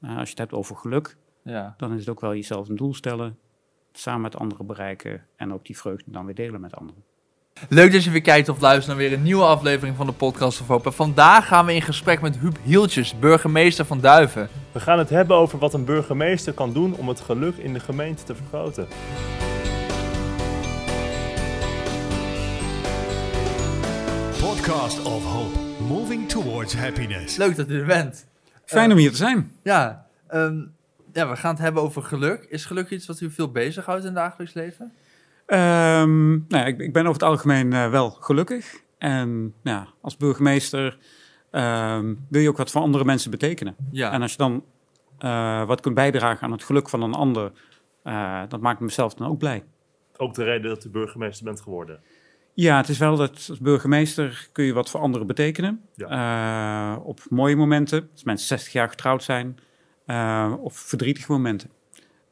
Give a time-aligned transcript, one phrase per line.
[0.00, 1.74] Uh, als je het hebt over geluk, Ja.
[1.76, 3.38] dan is het ook wel jezelf een doel stellen,
[3.92, 7.04] samen met anderen bereiken en ook die vreugde dan weer delen met anderen.
[7.68, 10.60] Leuk dat je weer kijkt of luistert naar weer een nieuwe aflevering van de Podcast
[10.60, 10.88] of Hope.
[10.88, 14.48] En vandaag gaan we in gesprek met Huub Hieltjes, burgemeester van Duiven.
[14.72, 17.80] We gaan het hebben over wat een burgemeester kan doen om het geluk in de
[17.80, 18.88] gemeente te vergroten.
[24.40, 25.58] Podcast of Hope,
[25.88, 27.36] moving towards happiness.
[27.36, 28.26] Leuk dat u er bent.
[28.66, 29.52] Fijn om hier te zijn.
[29.62, 30.64] Ja, ehm,
[31.12, 32.46] ja, we gaan het hebben over geluk.
[32.48, 34.92] Is geluk iets wat u veel bezighoudt in het dagelijks leven?
[35.46, 38.80] Ehm, nou ja, ik, ik ben over het algemeen eh, wel gelukkig.
[38.98, 40.98] En nou ja, als burgemeester
[41.50, 43.76] ehm, wil je ook wat voor andere mensen betekenen.
[43.90, 44.64] Ja, En als je dan
[45.18, 47.52] eh, wat kunt bijdragen aan het geluk van een ander,
[48.02, 49.64] eh, dat maakt mezelf dan ook blij.
[50.16, 52.00] Ook de reden dat u burgemeester bent geworden.
[52.56, 55.88] Ja, het is wel dat als burgemeester kun je wat voor anderen betekenen.
[55.96, 59.58] Eh, op mooie momenten, als mensen 60 jaar getrouwd zijn,
[60.06, 61.70] eh, of verdrietige momenten.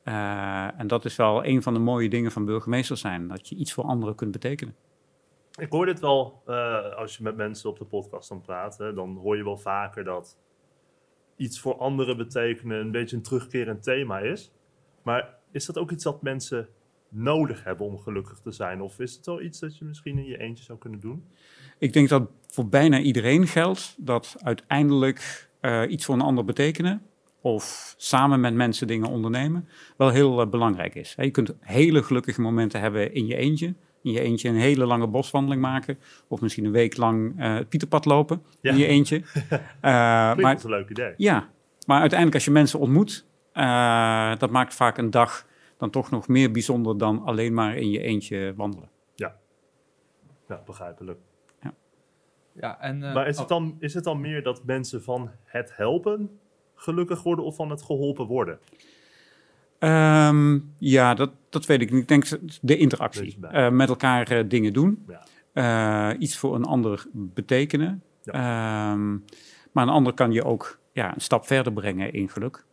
[0.02, 3.54] Eh, en dat is wel een van de mooie dingen van burgemeester zijn, dat je
[3.54, 4.74] iets voor anderen kunt betekenen.
[5.60, 6.42] Ik hoor dit wel,
[6.96, 10.04] als je met mensen op de podcast dan praat, hè, dan hoor je wel vaker
[10.04, 10.38] dat
[11.36, 14.52] iets voor anderen betekenen een beetje een terugkerend thema is.
[15.02, 16.68] Maar is dat ook iets dat mensen
[17.14, 18.80] nodig hebben om gelukkig te zijn?
[18.80, 21.24] Of is het wel iets dat je misschien in je eentje zou kunnen doen?
[21.78, 27.02] Ik denk dat voor bijna iedereen geldt dat uiteindelijk eh, iets voor een ander betekenen
[27.40, 31.14] of samen met mensen dingen ondernemen wel heel eh, belangrijk is.
[31.18, 33.74] Je kunt hele gelukkige momenten hebben in je eentje.
[34.02, 35.98] In je eentje een hele lange boswandeling maken.
[36.28, 38.70] Of misschien een week lang eh, het Pieterpad lopen Ja.
[38.70, 39.22] in je eentje.
[39.80, 41.14] Maar, als een leuk idee.
[41.16, 41.48] ja,
[41.86, 43.26] maar uiteindelijk als je mensen ontmoet,
[44.38, 45.46] dat maakt vaak een dag
[45.90, 48.88] dan toch nog meer bijzonder dan alleen maar in je eentje wandelen.
[50.48, 51.18] Ja, begrijpelijk.
[52.52, 53.02] ja en...
[53.02, 56.38] eh, Maar is oh, het, dan, is het dan meer dat mensen van het helpen
[56.74, 58.58] gelukkig worden of van het geholpen worden?
[59.78, 62.02] Ehm, ja, dat, dat weet ik niet.
[62.02, 62.26] Ik denk
[62.60, 63.36] de interactie.
[63.40, 65.04] Eh, met elkaar eh, dingen doen.
[65.08, 65.22] Ja.
[66.12, 68.02] Eh, iets voor een ander betekenen.
[68.24, 69.10] Ehm,
[69.72, 72.64] maar een ander kan je ook ja, een stap verder brengen in geluk.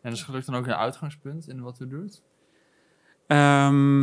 [0.00, 2.22] En is geluk dan ook een uitgangspunt in wat u doet?
[3.26, 4.02] Ehm,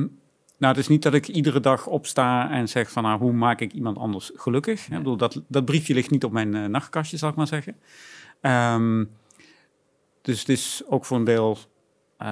[0.57, 3.61] nou, het is niet dat ik iedere dag opsta en zeg van nou, hoe maak
[3.61, 4.85] ik iemand anders gelukkig.
[4.85, 7.75] Ik bedoel, dat, dat briefje ligt niet op mijn eh, nachtkastje, zal ik maar zeggen.
[8.41, 9.05] Ehm,
[10.22, 11.57] dus het is ook voor een deel
[12.17, 12.28] eh,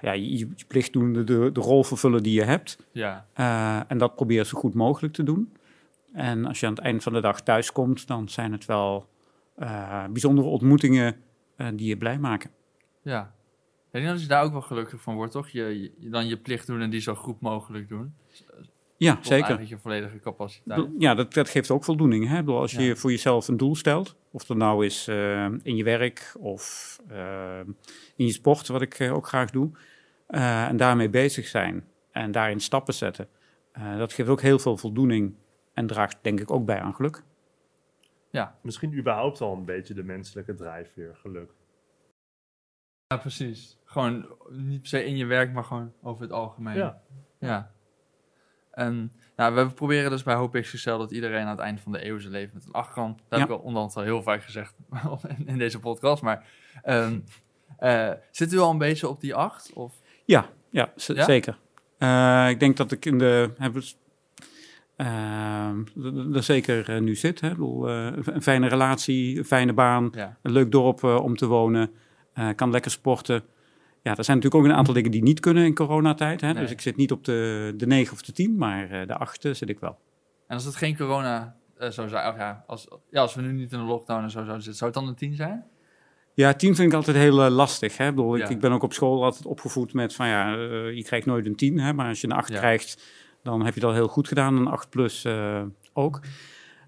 [0.00, 2.78] ja, je, je plicht doen, de, de, de rol vervullen die je hebt.
[2.92, 3.26] Ja.
[3.32, 5.56] Eh, en dat probeer zo goed mogelijk te doen.
[6.12, 9.08] En als je aan het eind van de dag thuis komt, dan zijn het wel
[10.10, 11.16] bijzondere ontmoetingen
[11.74, 12.50] die je blij maken.
[13.04, 13.34] Ja.
[13.92, 15.48] Ik denk dat je daar ook wel gelukkig van wordt, toch?
[15.48, 18.14] Je, je- dan je plicht doen en die zo goed mogelijk doen.
[18.96, 19.62] Ja, Tot zeker.
[19.66, 20.88] je volledige capaciteit.
[20.98, 22.28] Ja, dat, dat geeft ook voldoening.
[22.28, 22.36] Hè?
[22.36, 22.94] Bedoel, als je Ja.
[22.94, 27.60] voor jezelf een doel stelt, of dat nou is eh, in je werk of eh,
[28.16, 29.70] in je sport, wat ik eh, ook graag doe,
[30.26, 33.28] eh, en daarmee bezig zijn en daarin stappen zetten,
[33.72, 35.34] eh, dat geeft ook heel veel voldoening
[35.74, 37.22] en draagt denk ik ook bij aan geluk.
[38.30, 41.50] Ja, Misschien überhaupt al een beetje de menselijke drijfveer, geluk.
[43.08, 43.78] Ja, precies.
[43.84, 46.76] Gewoon niet per se in je werk, maar gewoon over het algemeen.
[46.76, 47.00] Ja.
[47.38, 47.72] Ja.
[48.70, 52.06] En ja, we proberen dus bij Hoop XXL dat iedereen aan het einde van de
[52.06, 53.18] eeuw zijn leven met een acht kan.
[53.28, 54.74] Dat heb ik al onderhand al heel vaak gezegd
[55.46, 56.22] in- deze podcast.
[56.22, 56.46] Maar
[57.78, 59.72] eh, zit u al een beetje op die acht?
[59.72, 59.94] Of?
[60.24, 61.58] Ja, ja, zeker.
[61.98, 63.50] Eh, ik denk dat ik in de.
[63.58, 63.96] Heb, het,
[64.96, 67.40] ehm, d- d- zeker eh, nu zit.
[67.40, 67.48] Hè.
[67.48, 70.36] Bedoel, een fijne relatie, een fijne baan, Ja.
[70.42, 71.90] een leuk dorp om te wonen,
[72.34, 73.42] eh, kan lekker sporten.
[74.02, 76.40] Ja, er zijn natuurlijk ook een aantal dingen die niet kunnen in coronatijd.
[76.40, 76.52] Hè.
[76.52, 76.62] Nee.
[76.62, 79.40] Dus ik zit niet op de, de 9 of de 10, maar eh, de 8
[79.40, 79.98] zit ik wel.
[80.46, 83.52] En als het geen corona eh, zou zijn, of ja als, ja, als we nu
[83.52, 85.64] niet in een lockdown en zo zouden zitten, zou het dan een tien zijn?
[86.34, 87.96] Ja, 10 vind ik altijd heel lastig.
[87.96, 88.08] Hè.
[88.08, 88.48] Ik, bedoel, ik, Ja.
[88.48, 91.56] ik ben ook op school altijd opgevoed met van ja, eh, je krijgt nooit een
[91.56, 91.78] 10.
[91.78, 92.58] Hè, maar als je een 8 Ja.
[92.58, 93.02] krijgt,
[93.42, 94.56] dan heb je al heel goed gedaan.
[94.56, 95.26] Een 8 plus
[95.92, 96.20] ook.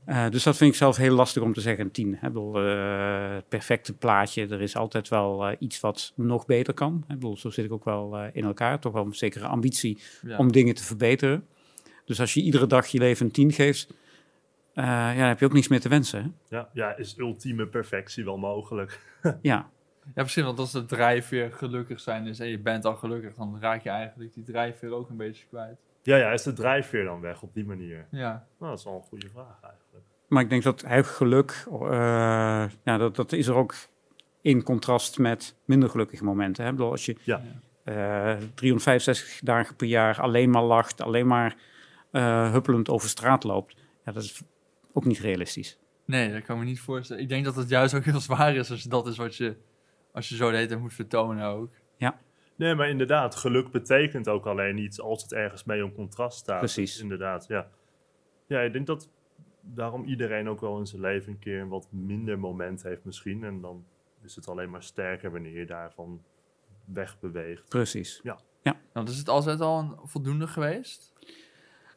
[0.06, 2.08] Eh, dus dat vind ik zelf heel lastig om te zeggen, een 10.
[2.20, 2.26] Hè.
[2.26, 6.74] Ik bedoel, eh, het perfecte plaatje, er is altijd wel eh, iets wat nog beter
[6.74, 7.04] kan.
[7.06, 7.14] Hè.
[7.14, 8.78] Ik bedoel, zo zit ik ook wel in elkaar.
[8.80, 10.36] Toch wel een zekere ambitie Ja.
[10.38, 11.46] om dingen te verbeteren.
[12.04, 13.94] Dus als je iedere dag je leven een 10 geeft,
[14.74, 16.22] eh, ja, dan heb je ook niets meer te wensen.
[16.22, 16.56] Hè.
[16.56, 19.00] Ja, ja, is ultieme perfectie wel mogelijk?
[19.22, 19.70] Ja,
[20.14, 23.56] Ja, precies, want als de drijfveer gelukkig zijn is en je bent al gelukkig, dan
[23.60, 25.76] raak je eigenlijk die drijfveer ook een beetje kwijt.
[26.02, 28.06] Ja, ja, is de drijfveer dan weg op die manier?
[28.10, 29.82] Ja, Nou, dat is wel een goede vraag eigenlijk.
[30.28, 31.88] Maar ik denk dat hij geluk, eh,
[32.84, 33.74] ja, dat, dat is er ook
[34.40, 36.64] in contrast met minder gelukkige momenten.
[36.64, 36.70] Hè?
[36.70, 37.42] Bedoel, als je Ja.
[37.84, 41.56] eh, 365 dagen per jaar alleen maar lacht, alleen maar
[42.10, 44.42] eh, huppelend over straat loopt, ja, dat is
[44.92, 45.78] ook niet realistisch.
[46.04, 47.22] nee, dat kan ik me niet voorstellen.
[47.22, 49.56] Ik denk dat het juist ook heel zwaar is als dat is wat je,
[50.12, 51.70] Als je zo de hele tijd moet vertonen ook.
[52.58, 56.58] Nee, maar inderdaad, geluk betekent ook alleen iets als het ergens mee in contrast staat.
[56.58, 56.92] Precies.
[56.92, 57.68] Dus inderdaad, ja.
[58.46, 59.08] Ja, ik denk dat
[59.74, 63.44] daarom iedereen ook wel in zijn leven een keer een wat minder moment heeft misschien.
[63.44, 63.84] En dan
[64.24, 66.20] is het alleen maar sterker wanneer je daarvan
[66.84, 67.68] wegbeweegt.
[67.68, 68.20] Precies.
[68.92, 71.12] Nou, is het altijd al een voldoende geweest?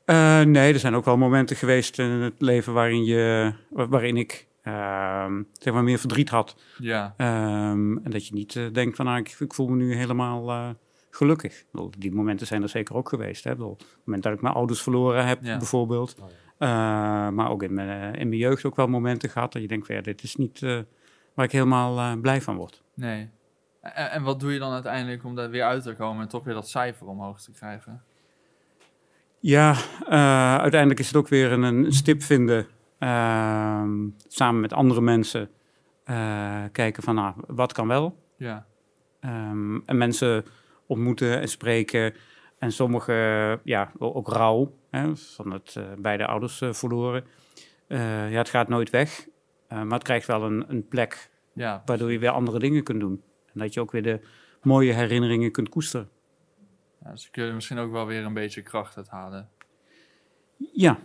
[0.06, 4.18] Eh, nee, er zijn ook wel momenten geweest in het leven waarin, je, wa- waarin
[4.18, 6.56] ik ehm, zeg maar meer verdriet had.
[6.80, 7.14] Ja.
[7.18, 10.50] Ehm, en dat je niet eh, denkt van, nou, ik, ik voel me nu helemaal
[10.50, 10.70] eh,
[11.10, 11.64] gelukkig.
[11.72, 13.44] Bedoel, die momenten zijn er zeker ook geweest.
[13.44, 13.52] Hè?
[13.52, 15.58] Ik bedoel, het moment dat ik mijn ouders verloren heb, Ja.
[15.58, 16.16] bijvoorbeeld.
[16.20, 16.32] Oh, Eh,
[17.36, 19.96] maar ook in mijn, in mijn jeugd ook wel momenten gehad dat je denkt van,
[19.96, 20.80] ja, dit is niet eh,
[21.34, 22.84] waar ik helemaal eh, blij van word.
[22.94, 23.30] Nee.
[23.82, 26.44] En, en wat doe je dan uiteindelijk om daar weer uit te komen en toch
[26.44, 28.04] weer dat cijfer omhoog te krijgen?
[29.40, 29.76] Ja,
[30.08, 32.68] eh, uiteindelijk is het ook weer een, een stip vinden.
[33.00, 35.50] ehm, samen met andere mensen
[36.04, 38.24] eh, kijken van, nou, wat kan wel?
[38.38, 38.66] Ja.
[39.20, 40.46] Ehm, en mensen
[40.86, 42.14] ontmoeten en spreken.
[42.58, 47.26] En sommige, ja, ook rouw, hè, van het eh, beide ouders eh, verloren.
[47.88, 49.28] Eh, ja, het gaat nooit weg,
[49.70, 51.82] maar het krijgt wel een, een plek Ja.
[51.86, 53.24] waardoor je weer andere dingen kunt doen.
[53.54, 54.20] En dat je ook weer de
[54.62, 56.10] mooie herinneringen kunt koesteren.
[57.04, 57.12] ja.
[57.12, 59.50] Dus kun je misschien ook wel weer een beetje kracht uit halen.
[60.74, 61.00] Ja,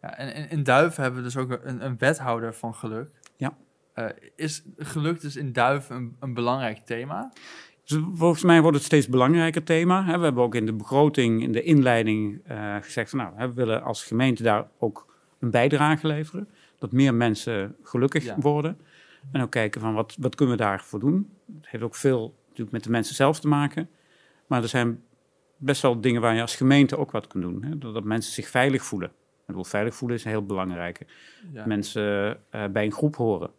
[0.00, 3.10] Ja, en in, in Duiven hebben we dus ook een, een wethouder van geluk.
[3.36, 3.56] Ja.
[4.36, 7.32] Is geluk dus in Duiven een, een belangrijk thema?
[7.84, 10.04] Dus volgens mij wordt het steeds belangrijker thema.
[10.18, 13.82] We hebben ook in de begroting, in de inleiding eh, gezegd van nou, we willen
[13.82, 16.48] als gemeente daar ook een bijdrage leveren.
[16.78, 18.36] Dat meer mensen gelukkig Ja.
[18.38, 18.78] worden.
[19.32, 21.30] En ook kijken van wat, wat kunnen we daarvoor doen.
[21.56, 23.88] Het heeft ook veel natuurlijk met de mensen zelf te maken.
[24.46, 25.02] Maar er zijn
[25.56, 27.62] best wel dingen waar je als gemeente ook wat kunt doen.
[27.62, 27.78] Hè.
[27.78, 29.08] Dat mensen zich veilig voelen.
[29.08, 31.06] Ik bedoel, veilig voelen is een heel belangrijke.
[31.52, 31.66] Ja.
[31.66, 33.50] Mensen eh, bij een groep horen.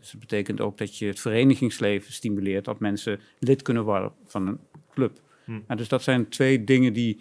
[0.00, 4.46] Dus dat betekent ook dat je het verenigingsleven stimuleert, dat mensen lid kunnen worden van
[4.46, 4.58] een
[4.90, 5.20] club.
[5.44, 5.60] Hm.
[5.66, 7.20] En dus dat zijn twee dingen die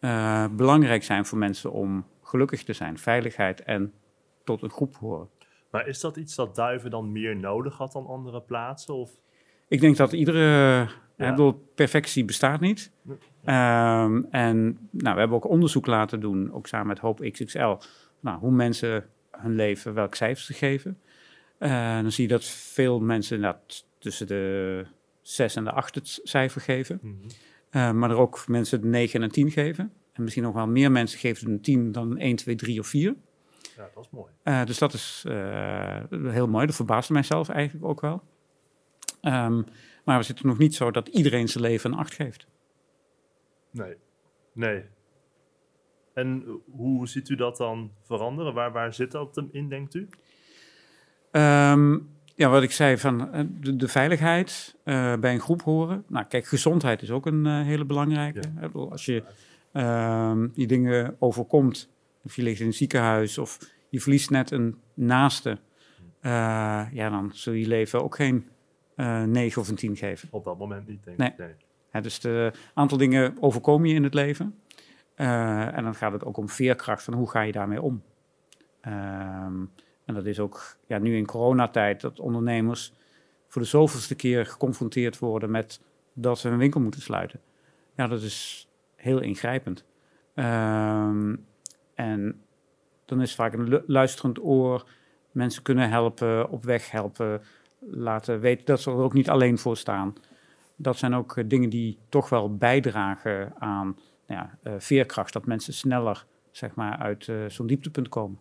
[0.00, 2.98] eh, belangrijk zijn voor mensen om gelukkig te zijn.
[2.98, 3.92] Veiligheid en
[4.44, 5.28] tot een groep horen.
[5.70, 8.94] Maar is dat iets dat Duiven dan meer nodig had dan andere plaatsen?
[8.94, 9.10] Of?
[9.68, 10.40] Ik denk dat iedere...
[11.16, 11.28] Ja.
[11.28, 12.92] Ik bedoel, perfectie bestaat niet.
[13.02, 13.16] Nee.
[13.44, 17.76] Ehm, en nou, we hebben ook onderzoek laten doen, ook samen met Hoop XXL,
[18.20, 20.98] nou, hoe mensen hun leven, welk cijfers ze geven.
[21.62, 24.86] Eh, dan zie je dat veel mensen inderdaad tussen de
[25.20, 26.98] 6 en de 8 het cijfer geven.
[27.02, 27.14] Mhm.
[27.70, 29.92] Eh, maar er ook mensen de 9 en een 10 geven.
[30.12, 32.86] En misschien nog wel meer mensen geven een 10 dan een 1, 2, 3 of
[32.86, 33.14] 4.
[33.76, 34.32] Ja, dat is mooi.
[34.42, 35.24] Eh, dus dat is
[36.08, 36.66] heel mooi.
[36.66, 38.22] Dat verbaasde mijzelf eigenlijk ook wel.
[39.20, 39.62] Ehm,
[40.04, 42.46] maar we zitten nog niet zo dat iedereen zijn leven een 8 geeft.
[43.70, 43.96] Nee.
[44.52, 44.84] Nee.
[46.14, 48.54] En hoe ziet u dat dan veranderen?
[48.54, 50.08] Waar, waar zit dat hem in, denkt u?
[51.32, 51.98] Ehm,
[52.34, 56.04] ja, wat ik zei van eh, de, de veiligheid eh, bij een groep horen.
[56.08, 58.40] Nou, kijk, gezondheid is ook een eh, hele belangrijke.
[58.40, 58.60] Ja.
[58.66, 59.24] Ik bedoel, Als je
[59.72, 61.88] ehm, die dingen overkomt,
[62.24, 63.58] of je ligt in een ziekenhuis of
[63.88, 65.58] je verliest net een naaste,
[66.22, 68.46] ja, dan zul je leven ook geen
[68.96, 70.28] eh 9 of een 10 geven.
[70.30, 71.28] Op dat moment niet, denk Nee.
[71.28, 71.38] ik.
[71.38, 71.54] Nee.
[71.90, 74.54] Hè, dus een aantal dingen overkom je in het leven.
[75.14, 78.02] En dan gaat het ook om veerkracht, van hoe ga je daarmee om?
[78.80, 79.64] Ehm,
[80.04, 82.92] en dat is ook ja, nu in coronatijd dat ondernemers
[83.48, 85.80] voor de zoveelste keer geconfronteerd worden met
[86.12, 87.40] dat ze hun winkel moeten sluiten.
[87.96, 89.84] Ja, dat is heel ingrijpend.
[90.34, 91.36] Ehm,
[91.94, 92.40] en
[93.04, 94.86] dan is vaak een lu- luisterend oor,
[95.30, 97.42] mensen kunnen helpen, op weg helpen,
[97.78, 100.14] laten weten dat ze er ook niet alleen voor staan
[100.82, 105.32] dat zijn ook eh, dingen die toch wel bijdragen aan nou eh, veerkracht.
[105.32, 108.38] Dat mensen sneller zeg maar, uit eh, zo'n dieptepunt komen.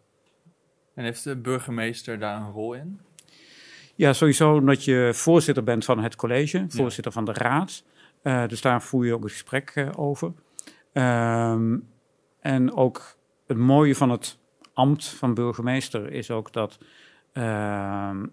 [1.02, 3.00] En heeft de burgemeester daar een rol in?
[3.96, 7.84] Ja, sowieso omdat je voorzitter bent van het college, voorzitter van de raad.
[8.22, 10.34] Eh, dus daar voer je ook het gesprek eh, over.
[10.94, 11.78] Ehm,
[12.40, 13.18] en ook
[13.48, 14.38] het mooie van het
[14.74, 16.78] ambt van burgemeester is ook dat...
[17.32, 18.26] ehm,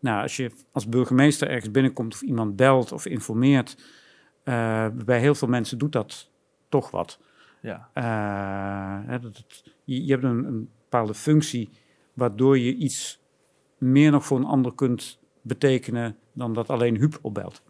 [0.00, 3.76] nou, als je als burgemeester ergens binnenkomt of iemand belt of informeert...
[4.44, 6.30] eh, bij heel veel mensen doet dat
[6.68, 7.20] toch wat.
[7.60, 7.90] Ja.
[9.06, 11.70] Hè, dat het- je, je hebt een, een bepaalde functie
[12.16, 13.20] waardoor je iets
[13.78, 17.62] meer nog voor een ander kunt betekenen dan dat alleen Huub opbelt.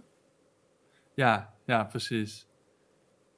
[1.15, 2.47] Ja, ja, precies.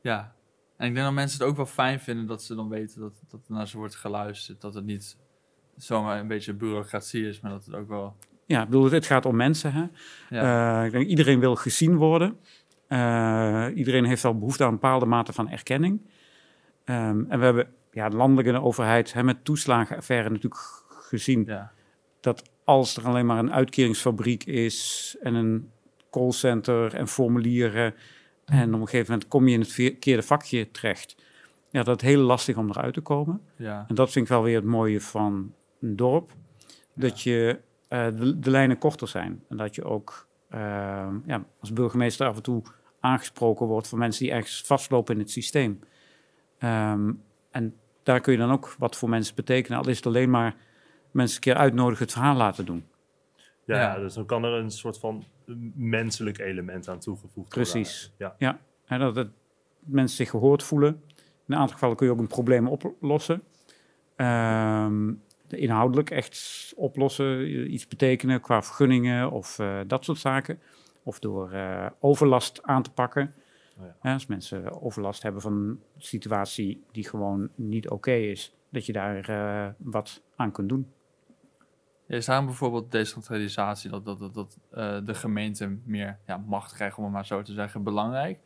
[0.00, 0.34] Ja.
[0.76, 3.22] En ik denk dat mensen het ook wel fijn vinden dat ze dan weten dat,
[3.28, 4.60] dat er naar ze wordt geluisterd.
[4.60, 5.16] Dat het niet
[5.76, 8.16] zomaar een beetje bureaucratie is, maar dat het ook wel...
[8.46, 9.72] Ja, ik bedoel, het gaat om mensen.
[9.72, 9.86] Hè?
[10.30, 12.38] Ja, Eh, ik denk iedereen wil gezien worden.
[12.86, 16.00] Eh, iedereen heeft wel behoefte aan een bepaalde mate van erkenning.
[16.84, 20.60] Ehm, en we hebben ja, de landelijke overheid hè, met toeslagenaffaire natuurlijk
[21.08, 21.72] gezien ja,
[22.20, 25.70] dat als er alleen maar een uitkeringsfabriek is en een
[26.10, 27.94] callcenter en formulieren.
[28.44, 31.16] En op een gegeven moment kom je in het verkeerde vakje terecht.
[31.70, 33.40] Ja, dat is heel lastig om eruit te komen.
[33.56, 33.84] Ja.
[33.88, 36.32] En dat vind ik wel weer het mooie van een dorp.
[36.94, 39.42] Dat je eh, de, de lijnen korter zijn.
[39.48, 42.62] En dat je ook eh, ja, als burgemeester af en toe
[43.00, 45.80] aangesproken wordt van mensen die ergens vastlopen in het systeem.
[46.58, 47.12] Ehm,
[47.50, 49.78] en daar kun je dan ook wat voor mensen betekenen.
[49.78, 50.56] Al is het alleen maar
[51.10, 52.84] mensen een keer uitnodigen het verhaal laten doen.
[53.64, 53.98] Ja, Ja.
[53.98, 55.24] dus dan kan er een soort van
[55.74, 57.72] menselijk element aan toegevoegd worden.
[57.72, 58.12] Precies.
[58.38, 58.60] Ja.
[58.86, 59.28] En dat, dat
[59.78, 61.02] mensen zich gehoord voelen.
[61.16, 63.42] In een aantal gevallen kun je ook een probleem oplossen.
[64.16, 65.12] Ehm,
[65.46, 70.60] de inhoudelijk echt oplossen, iets betekenen qua vergunningen of eh, dat soort zaken.
[71.02, 73.34] Of door eh, overlast aan te pakken.
[73.78, 73.96] Oh ja.
[74.00, 78.92] Hè, als mensen overlast hebben van een situatie die gewoon niet oké is, dat je
[78.92, 80.92] daar eh, wat aan kunt doen.
[82.08, 86.96] Is daarom bijvoorbeeld decentralisatie, dat, dat, dat, dat eh, de gemeente meer ja, macht krijgt,
[86.96, 88.38] om het maar zo te zeggen, belangrijk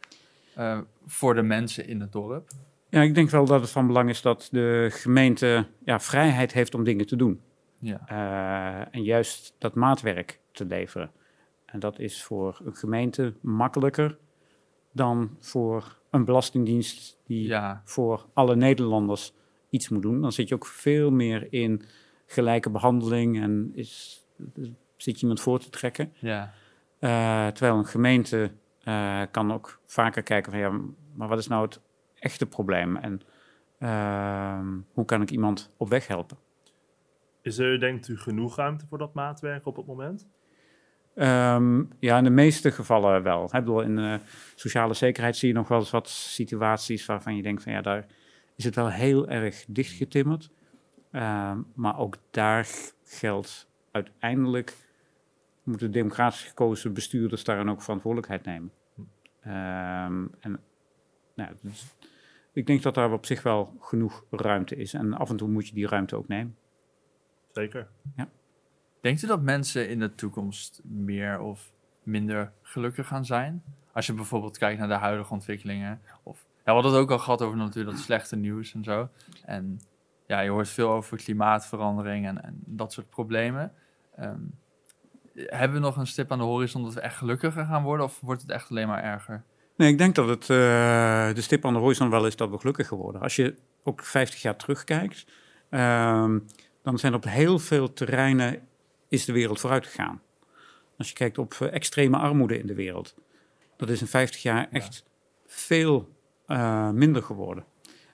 [0.55, 2.51] eh, voor de mensen in het dorp?
[2.89, 6.75] Ja, ik denk wel dat het van belang is dat de gemeente ja, vrijheid heeft
[6.75, 7.41] om dingen te doen.
[7.79, 11.11] Ja, Eh, en juist dat maatwerk te leveren.
[11.67, 14.19] En dat is voor een gemeente makkelijker
[14.93, 19.33] dan voor een belastingdienst die ja, voor alle Nederlanders
[19.71, 20.21] iets moet doen.
[20.21, 21.83] Dan zit je ook veel meer in
[22.33, 24.25] gelijke behandeling en is,
[24.97, 26.13] zit je iemand voor te trekken.
[26.19, 26.53] ja,
[26.99, 28.51] Eh, terwijl een gemeente
[28.83, 30.81] eh, kan ook vaker kijken van ja,
[31.15, 31.81] maar wat is nou het
[32.19, 33.21] echte probleem en
[33.79, 36.37] ehm, hoe kan ik iemand op weg helpen?
[37.43, 40.29] Is er, denkt u, genoeg ruimte voor dat maatwerk op het moment?
[41.15, 43.45] Ehm, ja, in de meeste gevallen wel.
[43.45, 44.21] Ik bedoel, in de
[44.55, 48.07] sociale zekerheid zie je nog wel eens wat situaties waarvan je denkt van ja, daar
[48.57, 50.51] is het wel heel erg dichtgetimmerd.
[51.13, 52.69] Ehm, maar ook daar
[53.05, 54.77] geldt uiteindelijk
[55.63, 58.73] moeten democratisch gekozen bestuurders daarin ook verantwoordelijkheid nemen.
[59.41, 60.61] Ehm, en
[61.35, 61.97] nou, dus
[62.53, 64.95] ik denk dat daar op zich wel genoeg ruimte is.
[64.95, 66.57] En af en toe moet je die ruimte ook nemen.
[67.53, 67.89] Zeker.
[69.01, 73.63] Denkt u dat mensen in de toekomst meer of minder gelukkig gaan zijn?
[73.93, 76.01] Als je bijvoorbeeld kijkt naar de huidige ontwikkelingen.
[76.23, 79.09] Of, ja, we hadden het ook al gehad over natuurlijk dat slechte nieuws en zo.
[79.45, 79.81] En
[80.27, 83.73] ja, je hoort veel over klimaatverandering en, en dat soort problemen.
[84.17, 84.41] Ehm,
[85.35, 88.07] hebben we nog een stip aan de horizon dat we echt gelukkiger gaan worden?
[88.07, 89.45] Of wordt het echt alleen maar erger?
[89.77, 92.59] Nee, ik denk dat het eh, de stip aan de horizon wel is dat we
[92.59, 93.21] gelukkiger worden.
[93.21, 95.27] Als je ook 50 jaar terugkijkt,
[95.69, 96.39] ehm,
[96.83, 98.69] dan zijn op heel veel terreinen
[99.09, 100.21] is de wereld vooruit gegaan.
[100.99, 103.15] Als je kijkt op eh, extreme armoede in de wereld,
[103.77, 105.05] dat is in 50 jaar echt
[105.47, 106.09] veel
[106.47, 107.65] eh, minder geworden.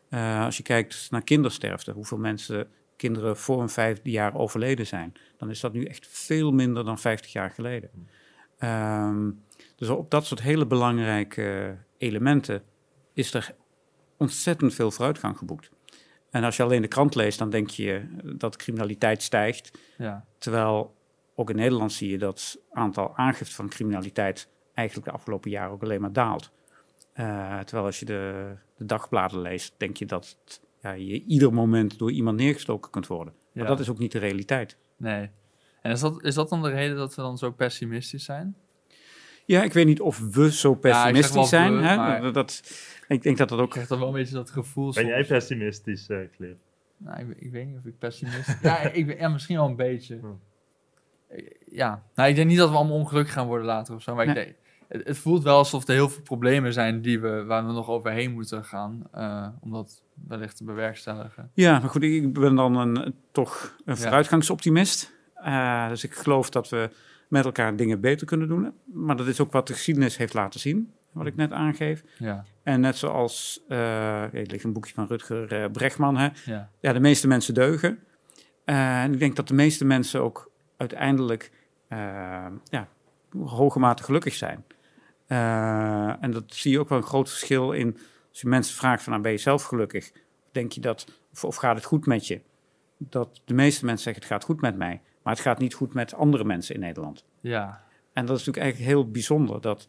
[0.08, 5.12] Eh, als je kijkt naar kindersterfte, hoeveel mensen, kinderen voor hun vijfde jaar overleden zijn,
[5.36, 7.90] dan is dat nu echt veel minder dan 50 jaar geleden.
[8.58, 9.30] Ehm,
[9.76, 12.62] dus op dat soort hele belangrijke elementen
[13.12, 13.54] is er
[14.16, 15.70] ontzettend veel vooruitgang geboekt.
[16.30, 18.02] En als je alleen de krant leest, dan denk je
[18.36, 19.70] dat criminaliteit stijgt.
[19.96, 20.94] Ja, Terwijl
[21.34, 25.72] ook in Nederland zie je dat het aantal aangifte van criminaliteit eigenlijk de afgelopen jaren
[25.72, 26.50] ook alleen maar daalt.
[27.12, 31.52] Eh, terwijl als je de, de dagbladen leest, denk je dat het, ja, je ieder
[31.52, 33.34] moment door iemand neergestoken kunt worden.
[33.52, 33.68] Maar Ja.
[33.70, 34.76] dat is ook niet de realiteit.
[34.96, 35.30] nee.
[35.82, 38.56] En is dat, is dat dan de reden dat we dan zo pessimistisch zijn?
[39.44, 41.76] Ja, ik weet niet of we zo pessimistisch zijn.
[41.76, 41.96] we, hè?
[41.96, 42.62] maar- Dat, dat-
[43.08, 44.92] ik denk dat dat Ik ook krijg dan wel een beetje dat gevoel.
[44.92, 46.58] Ben jij pessimistisch, eh Cliff?
[46.96, 49.76] Nou, ik, ik weet niet of ik pessimist ja, ik, ben- ja, misschien wel een
[49.76, 50.18] beetje.
[50.18, 50.40] Hmm.
[51.70, 54.14] Ja, nou, ik denk niet dat we allemaal ongelukkig gaan worden later of zo.
[54.14, 54.54] Maar ik denk,
[54.88, 57.88] het, het voelt wel alsof er heel veel problemen zijn die we, waar we nog
[57.88, 59.02] overheen moeten gaan.
[59.12, 61.50] eh, om dat wellicht te bewerkstelligen.
[61.54, 65.12] Ja, maar goed, ik ben dan een, toch een vooruitgangsoptimist.
[65.34, 66.90] Eh, dus ik geloof dat we
[67.28, 68.72] met elkaar dingen beter kunnen doen.
[68.84, 72.02] Maar dat is ook wat de geschiedenis heeft laten zien, wat ik net aangeef.
[72.18, 76.28] Ja, En net zoals, ja, er ligt een boekje van Rutger eh, Bregman, hè?
[76.44, 77.98] ja, ja, de meeste mensen deugen.
[78.64, 81.50] En ik denk dat de meeste mensen ook uiteindelijk
[81.88, 82.88] ja,
[83.44, 84.64] hoge mate gelukkig zijn.
[85.28, 87.98] Eh, en dat zie je ook wel een groot verschil in.
[88.28, 90.12] Als je mensen vraagt van, nou, ben je zelf gelukkig?
[90.52, 92.40] Denk je dat, of, of gaat het goed met je?
[92.98, 95.00] Dat de meeste mensen zeggen, het gaat goed met mij.
[95.22, 97.24] Maar het gaat niet goed met andere mensen in Nederland.
[97.40, 99.60] ja, En dat is natuurlijk eigenlijk heel bijzonder.
[99.60, 99.88] Dat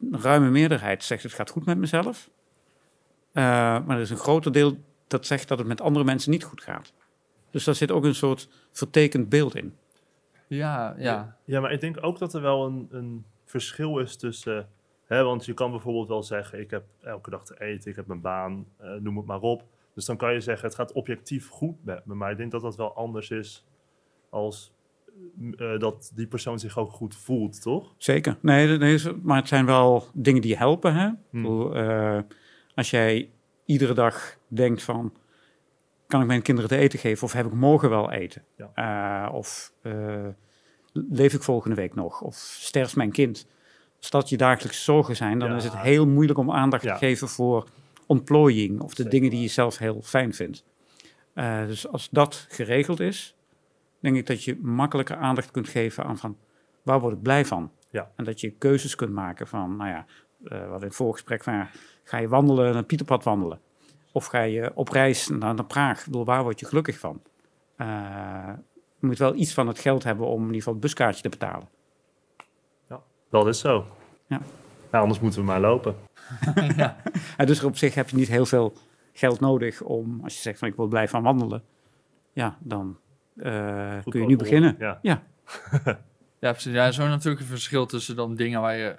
[0.00, 2.30] een ruime meerderheid zegt, het gaat goed met mezelf.
[3.32, 3.42] Eh,
[3.86, 6.62] maar er is een groter deel dat zegt dat het met andere mensen niet goed
[6.62, 6.92] gaat.
[7.50, 9.74] Dus daar zit ook een soort vertekend beeld in.
[10.46, 14.68] ja, ja, Ja, maar ik denk ook dat er wel een, een verschil is tussen...
[15.04, 18.06] Hè, want je kan bijvoorbeeld wel zeggen, ik heb elke dag te eten, ik heb
[18.06, 19.64] mijn baan, eh, noem het maar op.
[19.94, 22.14] Dus dan kan je zeggen, het gaat objectief goed met me.
[22.14, 23.66] Maar ik denk dat dat wel anders is
[24.28, 24.72] als
[25.56, 27.94] eh, dat die persoon zich ook goed voelt, toch?
[27.96, 28.36] Zeker.
[28.40, 30.94] Nee, is, maar het zijn wel dingen die helpen.
[30.94, 31.10] Hè?
[31.30, 31.42] Hmm.
[31.42, 32.18] bedoel, eh,
[32.74, 33.30] als jij
[33.64, 35.12] iedere dag denkt van...
[36.06, 38.44] kan ik mijn kinderen te eten geven of heb ik morgen wel eten?
[38.56, 39.30] Ja.
[39.32, 39.72] Of
[40.92, 42.20] leef ik volgende week nog?
[42.20, 43.46] Of sterft mijn kind?
[43.98, 45.56] Als dat je dagelijkse zorgen zijn, dan Ja.
[45.56, 46.92] is het heel moeilijk om aandacht Ja.
[46.92, 47.68] te geven voor
[48.06, 48.80] ontplooiing...
[48.80, 49.10] of de Zeker.
[49.10, 50.64] dingen die je zelf heel fijn vindt.
[51.34, 53.34] Eh, dus als dat geregeld is,
[54.00, 56.36] denk ik dat je makkelijker aandacht kunt geven aan van...
[56.82, 57.70] waar word ik blij van?
[57.90, 58.10] Ja.
[58.16, 60.06] En dat je keuzes kunt maken van, nou ja,
[60.44, 61.70] eh wat in het voorgesprek van, ja,
[62.04, 63.60] ga je wandelen, naar Pieterpad wandelen?
[64.12, 65.98] Of ga je op reis naar, naar Praag?
[65.98, 67.22] Ik bedoel, waar word je gelukkig van?
[67.76, 68.48] Eh,
[69.00, 71.28] je moet wel iets van het geld hebben om in ieder geval het buskaartje te
[71.28, 71.68] betalen.
[73.30, 73.86] Dat is zo.
[74.26, 74.40] Ja.
[74.92, 75.96] Ja, anders moeten we maar lopen.
[76.76, 76.96] ja.
[77.36, 78.72] En dus op zich heb je niet heel veel
[79.12, 81.62] geld nodig om, als je zegt van ik wil blij van wandelen,
[82.32, 82.98] ja, dan
[83.36, 84.76] eh, Goed kun je nu beginnen.
[84.78, 84.98] Ja.
[85.02, 85.22] Ja,
[86.38, 86.72] Ja, precies.
[86.72, 88.98] Ja, zo natuurlijk een verschil tussen dan dingen waar je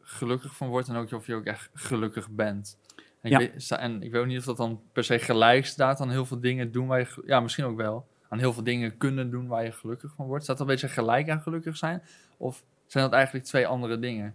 [0.00, 2.78] gelukkig van wordt en ook of je ook echt gelukkig bent.
[3.20, 3.38] En, Ja.
[3.38, 6.10] ik, weet, en ik weet ook niet of dat dan per se gelijk staat aan
[6.10, 7.22] heel veel dingen doen waar je...
[7.26, 8.06] Ja, misschien ook wel.
[8.28, 10.44] Aan heel veel dingen kunnen doen waar je gelukkig van wordt.
[10.44, 12.02] Staat dat een beetje gelijk aan gelukkig zijn?
[12.36, 14.34] Of zijn dat eigenlijk twee andere dingen?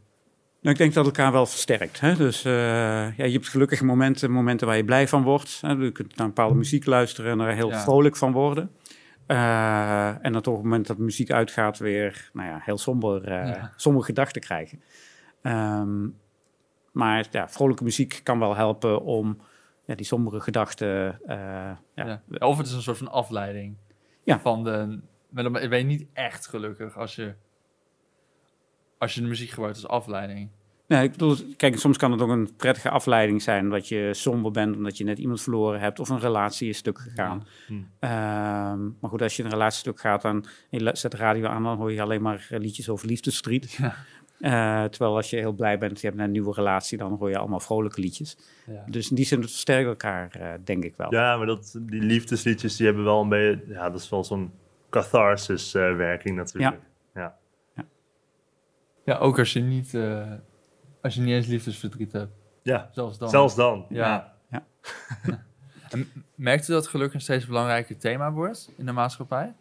[0.62, 2.00] Nou, ik denk dat elkaar wel versterkt.
[2.00, 2.16] Hè?
[2.16, 2.54] Dus eh,
[3.18, 5.62] ja, je hebt gelukkige momenten, momenten waar je blij van wordt.
[5.62, 5.72] Hè?
[5.72, 7.80] Je kunt naar bepaalde muziek luisteren en er heel Ja.
[7.82, 8.72] vrolijk van worden.
[9.26, 12.78] Eh, en dan toch op het moment dat de muziek uitgaat weer nou ja, heel
[12.78, 13.74] somber, Ja.
[13.76, 14.82] sombere gedachten krijgen.
[15.42, 16.08] Ehm,
[16.92, 19.38] maar ja, vrolijke muziek kan wel helpen om
[19.86, 21.20] ja, die sombere gedachten...
[21.26, 21.38] eh,
[21.96, 22.48] ja, Ja.
[22.48, 23.76] Of het is een soort van afleiding.
[24.24, 24.40] Ja.
[24.40, 25.00] Van de,
[25.30, 27.34] maar dan ben je niet echt gelukkig als je,
[28.98, 30.50] als je de muziek gebruikt als afleiding.
[30.88, 34.52] Nee, ik bedoel, kijk, soms kan het ook een prettige afleiding zijn dat je somber
[34.52, 37.48] bent omdat je net iemand verloren hebt of een relatie is stuk gegaan.
[37.68, 37.74] Hm.
[38.00, 41.64] Ehm, maar goed, als je een relatie stuk gaat dan, je zet de radio aan,
[41.64, 43.72] dan hoor je alleen maar liedjes over liefdesverdriet.
[43.72, 43.96] Ja.
[44.44, 47.38] Eh, terwijl als je heel blij bent, je hebt een nieuwe relatie, dan hoor je
[47.38, 48.38] allemaal vrolijke liedjes.
[48.66, 48.84] Ja.
[48.88, 51.14] Dus in die zin het versterkt elkaar, eh, denk ik wel.
[51.14, 53.62] Ja, maar dat, die liefdesliedjes die hebben wel een beetje...
[53.68, 54.52] Ja, dat is wel zo'n
[54.90, 56.80] catharsis-werking natuurlijk.
[57.14, 57.38] Ja.
[59.06, 60.32] ja, ook als je niet, eh,
[61.02, 62.34] als je niet eens liefdesverdriet hebt.
[62.64, 63.30] Ja, Zelfs dan.
[63.30, 63.86] zelfs dan.
[63.90, 64.34] Ja.
[64.50, 64.66] Ja.
[65.90, 69.54] en merkt u dat geluk een steeds belangrijker thema wordt in de maatschappij?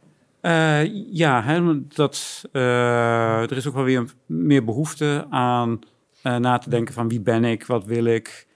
[0.42, 5.80] Eh, ja, hè, dat, eh, er is ook wel weer meer behoefte aan
[6.22, 8.46] eh, na te denken van wie ben ik, wat wil ik,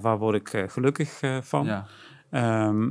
[0.00, 1.66] waar word ik gelukkig van.
[1.66, 1.86] Ja.
[2.30, 2.90] Ehm,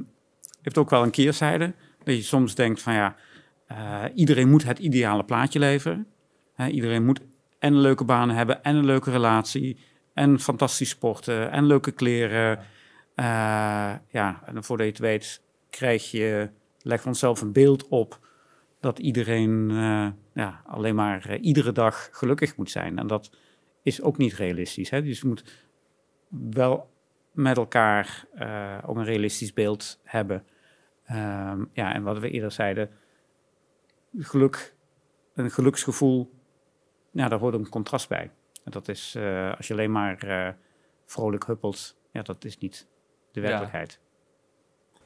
[0.61, 1.73] heeft ook wel een keerzijde.
[2.03, 3.15] Dat je soms denkt van ja,
[4.13, 6.07] iedereen moet het ideale plaatje leveren.
[6.69, 7.19] Iedereen moet
[7.59, 9.79] en een leuke baan hebben en een leuke relatie
[10.13, 12.59] en fantastisch sporten en leuke kleren.
[14.09, 16.49] Ja, en voordat je het weet krijg je,
[16.81, 18.26] leg onszelf een beeld op
[18.79, 22.99] dat iedereen eh, ja, alleen maar eh, iedere dag gelukkig moet zijn.
[22.99, 23.31] En dat
[23.83, 24.89] is ook niet realistisch.
[24.89, 25.01] Hè?
[25.01, 25.65] Dus je moet
[26.51, 26.89] wel
[27.31, 30.45] met elkaar eh, ook een realistisch beeld hebben.
[31.05, 32.89] Ehm, ja, en wat we eerder zeiden,
[34.17, 34.75] geluk,
[35.35, 36.31] een geluksgevoel,
[37.11, 38.31] ja, daar hoort een contrast bij.
[38.63, 39.17] En dat is,
[39.57, 40.55] als je alleen maar
[41.05, 42.87] vrolijk huppelt, ja, dat is niet
[43.31, 43.47] de Ja.
[43.47, 43.99] werkelijkheid.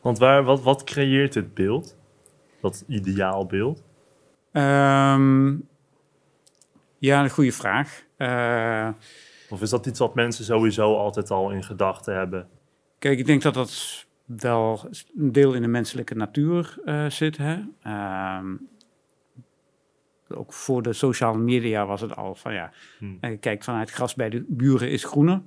[0.01, 1.97] Want waar, wat, wat creëert dit beeld?
[2.61, 3.83] Dat ideaalbeeld?
[4.51, 5.47] Ehm,
[6.97, 8.03] ja, een goede vraag.
[8.17, 8.89] Eh,
[9.49, 12.47] Of is dat iets wat mensen sowieso altijd al in gedachten hebben?
[12.99, 14.79] Kijk, ik denk dat dat wel
[15.17, 17.37] een deel in de menselijke natuur eh, zit.
[17.37, 17.59] Hè?
[17.83, 18.55] Ehm,
[20.29, 23.17] ook voor de sociale media was het al van ja, Hmm.
[23.21, 25.41] eh, kijk vanuit gras bij de buren is groener.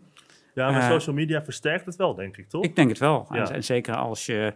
[0.55, 2.65] Ja, maar social media versterkt het wel, denk ik, toch?
[2.65, 3.27] Ik denk het wel.
[3.31, 3.47] Ja.
[3.49, 4.55] En, en zeker als je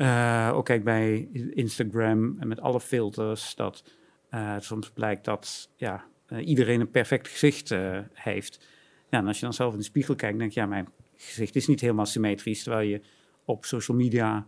[0.00, 3.84] eh, ook kijkt bij Instagram en met alle filters, dat
[4.30, 8.68] eh, soms blijkt dat ja, eh, iedereen een perfect gezicht eh, heeft.
[9.10, 11.56] Ja, en als je dan zelf in de spiegel kijkt, denk je, ja, mijn gezicht
[11.56, 13.00] is niet helemaal symmetrisch, terwijl je
[13.44, 14.46] op social media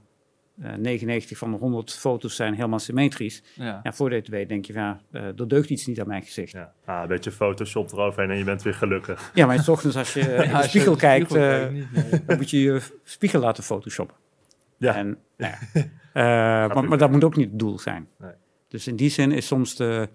[0.61, 3.43] eh 99 van de 100 foto's zijn helemaal symmetrisch.
[3.55, 3.81] Ja.
[3.83, 6.23] Ja, voor je het weet denk je, ja, eh, er deugt iets niet aan mijn
[6.23, 6.53] gezicht.
[6.53, 9.31] Ja, Ja, ah, een beetje Photoshop eroverheen en je bent weer gelukkig.
[9.35, 11.49] maar s ochtends als je in Ja, de als je spiegel in de kijkt, spiegel
[11.49, 12.25] kijkt, niet, nee.
[12.27, 14.17] dan moet je je spiegel laten photoshoppen.
[14.83, 14.95] Ja.
[14.95, 15.83] En, nou ja.
[16.13, 16.23] Eh,
[16.75, 18.09] maar, maar dat moet ook niet het doel zijn.
[18.19, 18.33] Nee.
[18.69, 20.09] Dus in die zin is soms de,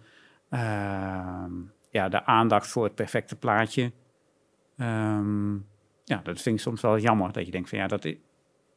[0.50, 1.52] ehm,
[1.90, 3.92] ja, de aandacht voor het perfecte plaatje.
[4.78, 5.54] ehm,
[6.04, 7.32] ja, dat vind ik soms wel jammer.
[7.32, 8.06] Dat je denkt van ja, dat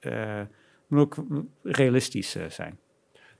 [0.00, 0.40] eh,
[0.86, 1.24] moet ook
[1.62, 2.78] realistisch eh, zijn.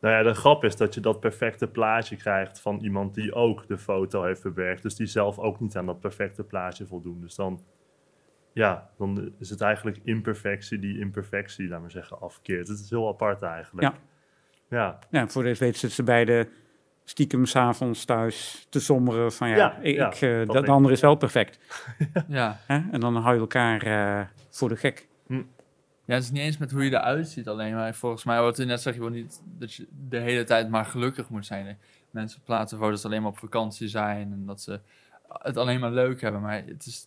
[0.01, 3.67] Nou ja, de grap is dat je dat perfecte plaatje krijgt van iemand die ook
[3.67, 4.83] de foto heeft bewerkt.
[4.83, 7.21] Dus die zelf ook niet aan dat perfecte plaatje voldoen.
[7.21, 7.65] Dus dan,
[8.53, 12.69] ja, dan is het eigenlijk imperfectie die imperfectie, laten we zeggen, afkeert.
[12.69, 13.87] Het is heel apart eigenlijk.
[13.87, 13.95] Ja.
[14.71, 16.49] Ja, Ja, voor deze weten zitten ze beide
[17.05, 20.65] stiekem s'avonds thuis te somberen van ja, Ja, ik, ja, ik, eh, dat de, denk
[20.65, 21.59] de ander ik, is wel perfect.
[22.29, 22.61] Ja.
[22.67, 22.81] Hè?
[22.93, 25.09] En dan hou je elkaar eh, voor de gek.
[26.05, 27.75] ja, het is niet eens met hoe je eruit ziet alleen.
[27.75, 30.69] Maar volgens mij, wat u net zegt, je wil niet dat je de hele tijd
[30.69, 31.79] maar gelukkig moet zijn.
[32.11, 34.81] Mensen plaatsen voor dat ze alleen maar op vakantie zijn en dat ze
[35.29, 36.41] het alleen maar leuk hebben.
[36.41, 37.07] Maar het is,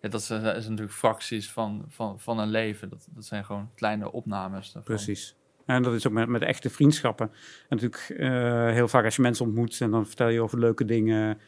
[0.00, 2.88] ja, dat is, is natuurlijk fracties van, van, van een leven.
[2.88, 4.72] Dat, dat zijn gewoon kleine opnames.
[4.72, 4.94] daarvan.
[4.94, 5.36] Precies.
[5.66, 7.30] En dat is ook met, met echte vriendschappen.
[7.68, 10.84] En natuurlijk eh, heel vaak als je mensen ontmoet en dan vertel je over leuke
[10.84, 11.38] dingen.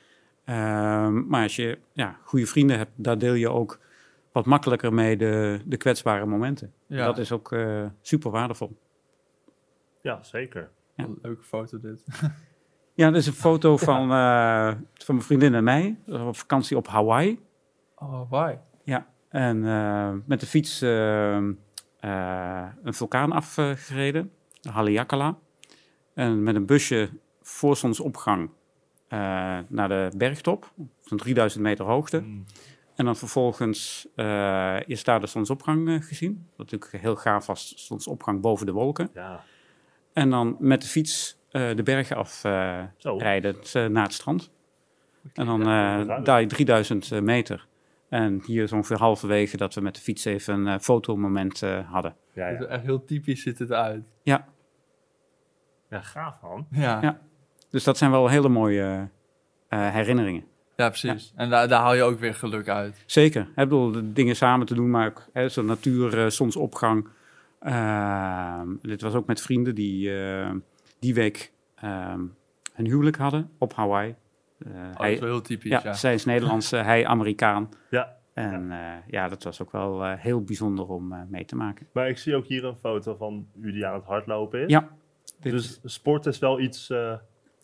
[0.45, 3.79] Ehm, maar als je ja, goede vrienden hebt, daar deel je ook
[4.33, 6.73] wat makkelijker mee de, de kwetsbare momenten.
[6.87, 8.77] Ja, Dat is ook eh, super waardevol.
[10.03, 10.71] Ja, zeker.
[10.97, 11.05] ja.
[11.05, 12.05] Een leuke foto dit.
[12.95, 15.97] Ja, dit is een foto van, eh, van mijn vriendin en mij.
[16.07, 17.41] We Op vakantie op Hawaii.
[18.03, 18.57] Oh, why?
[18.85, 25.39] Ja, en eh, met de fiets eh, eh, een vulkaan afgereden, de Haleakala.
[26.15, 27.11] En met een busje
[27.43, 28.51] voor zonsopgang
[29.09, 29.19] eh,
[29.69, 32.21] naar de bergtop, zo'n 3000 meter hoogte.
[32.21, 32.45] Mm.
[32.95, 36.49] En dan vervolgens eh is daar de zonsopgang gezien.
[36.57, 39.11] Wat natuurlijk heel gaaf was, zonsopgang boven de wolken.
[39.15, 39.45] Ja,
[40.13, 44.51] En dan met de fiets eh, de bergen afrijden uh, naar het strand.
[45.33, 47.67] En dan Ja, eh, daar je 3000 meter.
[48.13, 51.91] En hier is ongeveer halverwege dat we met de fiets even een eh, fotomoment eh,
[51.93, 52.15] hadden.
[52.33, 52.73] Ja, Het is ja.
[52.73, 54.05] Echt heel typisch ziet het uit.
[54.23, 54.49] Ja,
[55.91, 56.67] ja, gaaf man.
[56.71, 56.99] Ja, Ja.
[57.03, 57.21] ja.
[57.71, 59.09] dus dat zijn wel hele mooie
[59.69, 60.45] eh, herinneringen.
[60.77, 61.33] precies.
[61.37, 63.03] En daar, daar haal je ook weer geluk uit.
[63.07, 63.43] Zeker.
[63.43, 67.09] Ik bedoel, de dingen samen te doen, maar ook hè, zo'n natuur, zonsopgang.
[67.61, 70.51] Ehm, dit was ook met vrienden die eh,
[70.99, 72.21] die week ehm
[72.73, 74.15] hun huwelijk hadden op Hawaii.
[74.67, 75.93] Eh, Oh, dat hij, is wel heel typisch, ja, ja.
[75.93, 77.69] zij is Nederlands, eh, hij Amerikaan.
[77.91, 79.03] Ja, En ja.
[79.07, 81.87] ja, dat was ook wel eh, heel bijzonder om eh, mee te maken.
[81.93, 84.71] maar ik zie ook hier een foto van u die aan het hardlopen is.
[84.71, 84.89] Ja,
[85.43, 87.13] is- Dus sport is wel iets eh,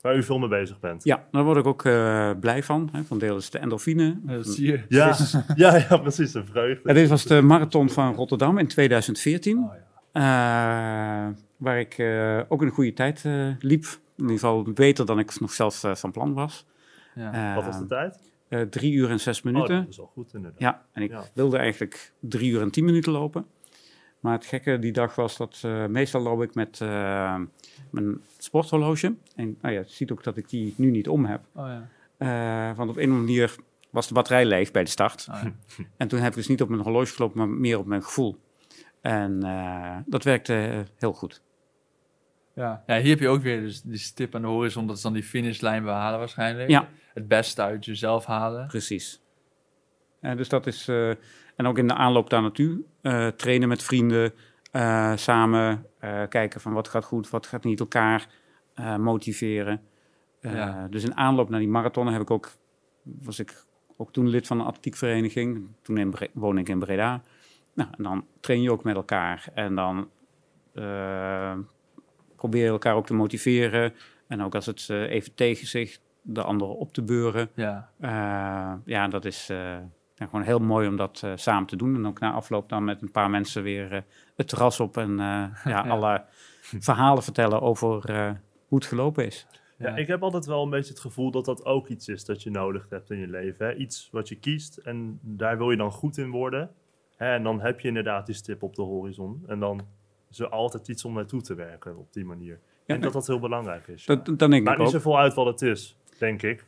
[0.01, 1.05] waar u veel mee bezig bent.
[1.05, 2.89] ja daar word ik ook eh, blij van.
[2.93, 3.03] Hè.
[3.05, 4.21] Van deel is de endorfine.
[4.27, 4.81] Ja, dat zie je.
[4.89, 5.17] Ja,
[5.55, 6.89] ja, ja, precies, een vreugde.
[6.89, 9.59] Ja, dit was de marathon van Rotterdam in 2014.
[9.59, 9.73] Oh,
[10.13, 11.29] ja.
[11.29, 13.85] eh, waar ik eh, ook een goede tijd eh, liep.
[14.17, 16.67] In ieder geval beter dan ik nog zelf eh, van plan was.
[17.19, 17.55] Ja.
[17.55, 18.21] Wat was de tijd?
[18.49, 19.77] eh, drie uur en zes Oh, minuten.
[19.81, 20.61] dat is wel goed inderdaad.
[20.61, 21.25] Ja, en ik Ja.
[21.35, 23.47] wilde eigenlijk drie uur en tien minuten lopen.
[24.21, 27.41] Maar het gekke die dag was dat eh, meestal loop ik met eh,
[27.91, 29.15] mijn sporthorloge.
[29.35, 31.41] En nou ja, je ziet ook dat ik die nu niet om heb.
[31.55, 31.89] Oh, ja.
[32.17, 33.55] Eh, want op een of andere manier
[33.91, 35.27] was de batterij leeg bij de start.
[35.31, 35.53] Oh, ja.
[35.97, 38.39] En toen heb ik dus niet op mijn horloge gelopen, maar meer op mijn gevoel.
[39.01, 41.43] En eh, dat werkte heel goed.
[42.59, 42.83] Ja.
[42.87, 44.87] ja, hier heb je ook weer dus die stip aan de horizon.
[44.87, 46.69] Dat is dan die finishlijn behalen waarschijnlijk.
[46.69, 46.89] Ja.
[47.15, 48.67] Het beste uit jezelf halen.
[48.67, 49.23] Precies.
[50.21, 51.09] Eh, dus dat is, eh,
[51.57, 54.33] en ook in de aanloop daar naartoe, eh, trainen met vrienden,
[54.71, 55.87] eh, samen
[56.29, 58.29] kijken van wat gaat goed, wat gaat niet, elkaar
[58.99, 59.81] motiveren.
[60.41, 60.87] Ja.
[60.91, 62.51] Dus in aanloop naar die marathon heb ik ook,
[63.03, 63.65] was ik
[63.97, 65.75] ook toen lid van een atletiekvereniging.
[65.83, 67.23] Toen in Bre- woonde ik in Breda.
[67.75, 70.09] Nou, en dan train je ook met elkaar en dan
[72.39, 73.95] probeer je elkaar ook te motiveren.
[74.27, 77.49] En ook als het eh, even tegen zich de anderen op te beuren.
[77.55, 77.91] Ja.
[78.01, 79.77] Eh, ja, dat is eh,
[80.19, 81.95] ja, gewoon heel mooi om dat eh, samen te doen.
[81.95, 84.05] En ook na afloop dan met een paar mensen weer
[84.37, 86.25] het terras op en eh, ja, alle
[86.61, 88.31] verhalen vertellen over eh,
[88.69, 89.47] hoe het gelopen is.
[89.79, 92.43] Ja, ik heb altijd wel een beetje het gevoel dat dat ook iets is dat
[92.43, 93.67] je nodig hebt in je leven.
[93.67, 93.75] Hè?
[93.75, 96.71] Iets wat je kiest en daar wil je dan goed in worden.
[97.17, 97.33] Hè?
[97.33, 99.43] En dan heb je inderdaad die stip op de horizon.
[99.47, 99.81] En dan
[100.37, 102.61] er altijd iets om naartoe te werken op die manier.
[102.87, 104.05] Denk dat dat heel belangrijk is.
[104.05, 104.15] ja.
[104.15, 106.65] Dat, dat denk Maakt ik niet zoveel uit wat het is, denk ik.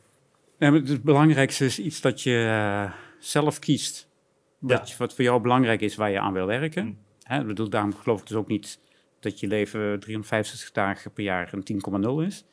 [0.59, 4.09] Ja, maar het belangrijkste is iets dat je eh, zelf kiest.
[4.59, 6.85] Wat, wat voor jou belangrijk is, waar je aan wil werken.
[6.85, 6.99] Mm.
[7.23, 8.81] Hè, bedoel, daarom geloof ik dus ook niet
[9.21, 11.83] dat je leven 365 dagen per jaar een
[12.23, 12.45] 10,0 is.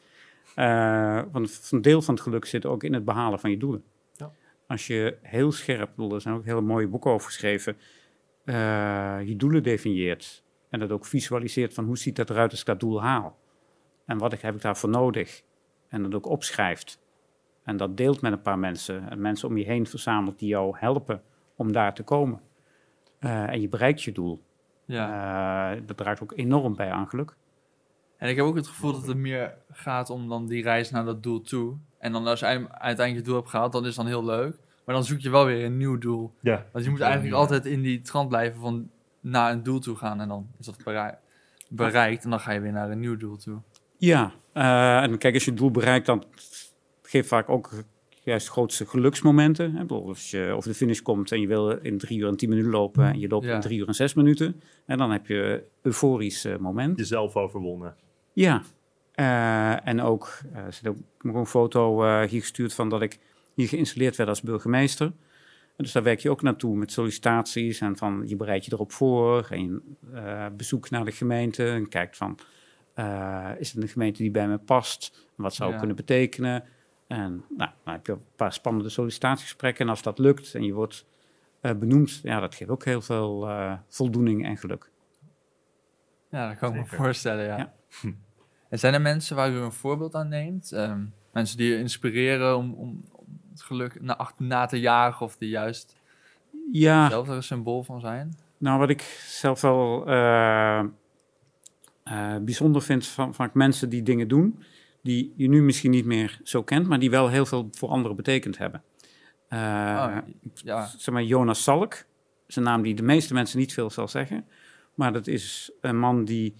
[0.56, 3.84] Eh, want een deel van het geluk zit ook in het behalen van je doelen.
[4.14, 4.32] Ja.
[4.68, 7.78] Als je heel scherp, bedoel, er zijn ook hele mooie boeken over geschreven,
[8.44, 12.66] eh, je doelen definieert en dat ook visualiseert van hoe ziet dat eruit als ik
[12.66, 13.38] dat doel haal.
[14.06, 15.44] En wat ik, heb ik daarvoor nodig?
[15.88, 17.00] En dat ook opschrijft.
[17.64, 19.10] En dat deelt met een paar mensen.
[19.10, 21.22] En mensen om je heen verzamelt die jou helpen
[21.56, 22.42] om daar te komen.
[23.20, 24.42] Eh, en je bereikt je doel.
[24.86, 25.72] ja.
[25.76, 27.36] Eh, dat draagt ook enorm bij aan geluk.
[28.18, 31.06] En ik heb ook het gevoel dat het meer gaat om dan die reis naar
[31.06, 31.78] dat doel toe.
[32.00, 34.26] En dan als je uite- uiteindelijk het doel hebt gehaald, dan is het dan heel
[34.26, 34.58] leuk.
[34.86, 36.34] Maar dan zoek je wel weer een nieuw doel.
[36.42, 36.66] Ja.
[36.72, 40.22] Want je moet eigenlijk altijd in die trant blijven van naar een doel toe gaan.
[40.22, 41.16] En dan is dat berei-
[41.70, 43.58] bereikt en dan ga je weer naar een nieuw doel toe.
[43.98, 46.24] Ja, eh, en kijk, als je het doel bereikt, dan
[47.02, 47.70] geeft vaak ook
[48.24, 49.76] juist de grootste geluksmomenten.
[49.76, 49.86] Hè?
[49.86, 52.72] Als je over de finish komt en je wil in drie uur en tien minuten
[52.72, 53.56] lopen en je loopt Ja.
[53.56, 56.98] in drie uur en zes minuten, en dan heb je een euforisch eh, moment.
[56.98, 57.96] Jezelf overwonnen.
[58.34, 58.62] Ja,
[59.18, 62.74] Eh, en ook, eh, er zit ook, ik heb ook een foto eh, hier gestuurd
[62.74, 63.20] van dat ik
[63.54, 65.12] hier geïnstalleerd werd als burgemeester.
[65.78, 68.92] En dus daar werk je ook naartoe met sollicitaties en van je bereidt je erop
[68.92, 69.48] voor.
[69.50, 69.82] En je
[70.14, 72.40] eh, bezoek naar de gemeente en kijkt van,
[72.94, 75.28] eh, is het een gemeente die bij me past?
[75.38, 75.86] En wat zou het Ja.
[75.86, 76.64] kunnen betekenen?
[77.08, 79.84] En nou, dan heb je een paar spannende sollicitatiegesprekken.
[79.86, 81.06] En als dat lukt en je wordt
[81.62, 84.90] eh, benoemd, ja, dat geeft ook heel veel eh, voldoening en geluk.
[86.32, 87.58] Ja, dat kan ik me voorstellen, ja.
[87.58, 87.74] Ja.
[88.70, 90.72] En zijn er mensen waar u een voorbeeld aan neemt?
[90.72, 93.17] Ehm, mensen die u inspireren om, om, om
[93.58, 95.96] het geluk na, ach- na te jagen of die juist
[96.72, 98.38] Ja, zelf er een symbool van zijn?
[98.58, 100.80] Nou, wat ik zelf wel eh,
[102.04, 104.64] eh, bijzonder vind van, van mensen die dingen doen,
[105.02, 108.16] die je nu misschien niet meer zo kent, maar die wel heel veel voor anderen
[108.18, 108.84] betekend hebben.
[109.48, 110.18] Eh, Oh,
[110.54, 112.06] ja, Zeg maar Jonas Salk,
[112.48, 114.46] is een naam die de meeste mensen niet veel zal zeggen,
[114.94, 116.56] maar dat is een man die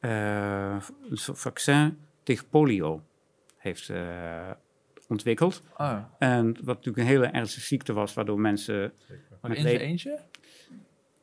[0.00, 0.80] een
[1.16, 3.02] vaccin tegen polio
[3.56, 3.92] heeft
[5.12, 5.62] ontwikkeld.
[5.76, 8.92] oh, En wat natuurlijk een hele ernstige ziekte was, waardoor mensen
[9.40, 10.20] maar in zijn eentje?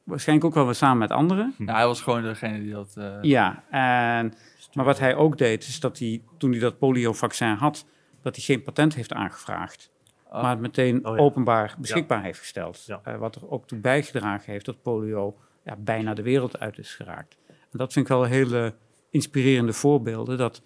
[0.04, 2.94] waarschijnlijk ook wel weer samen met anderen, Ja, hij was gewoon degene die dat...
[2.98, 4.34] eh, Ja, en,
[4.74, 7.86] maar wat hij ook deed, is dat hij, toen hij dat poliovaccin had,
[8.22, 9.92] dat hij geen patent heeft aangevraagd.
[10.28, 11.22] oh, Maar het meteen Oh ja.
[11.22, 12.84] openbaar beschikbaar heeft gesteld.
[12.86, 13.02] Ja.
[13.04, 16.96] Eh, wat er ook toe bijgedragen heeft dat polio ja, bijna de wereld uit is
[16.96, 17.38] geraakt.
[17.48, 18.74] En dat vind ik wel hele
[19.10, 20.38] inspirerende voorbeelden.
[20.38, 20.62] Dat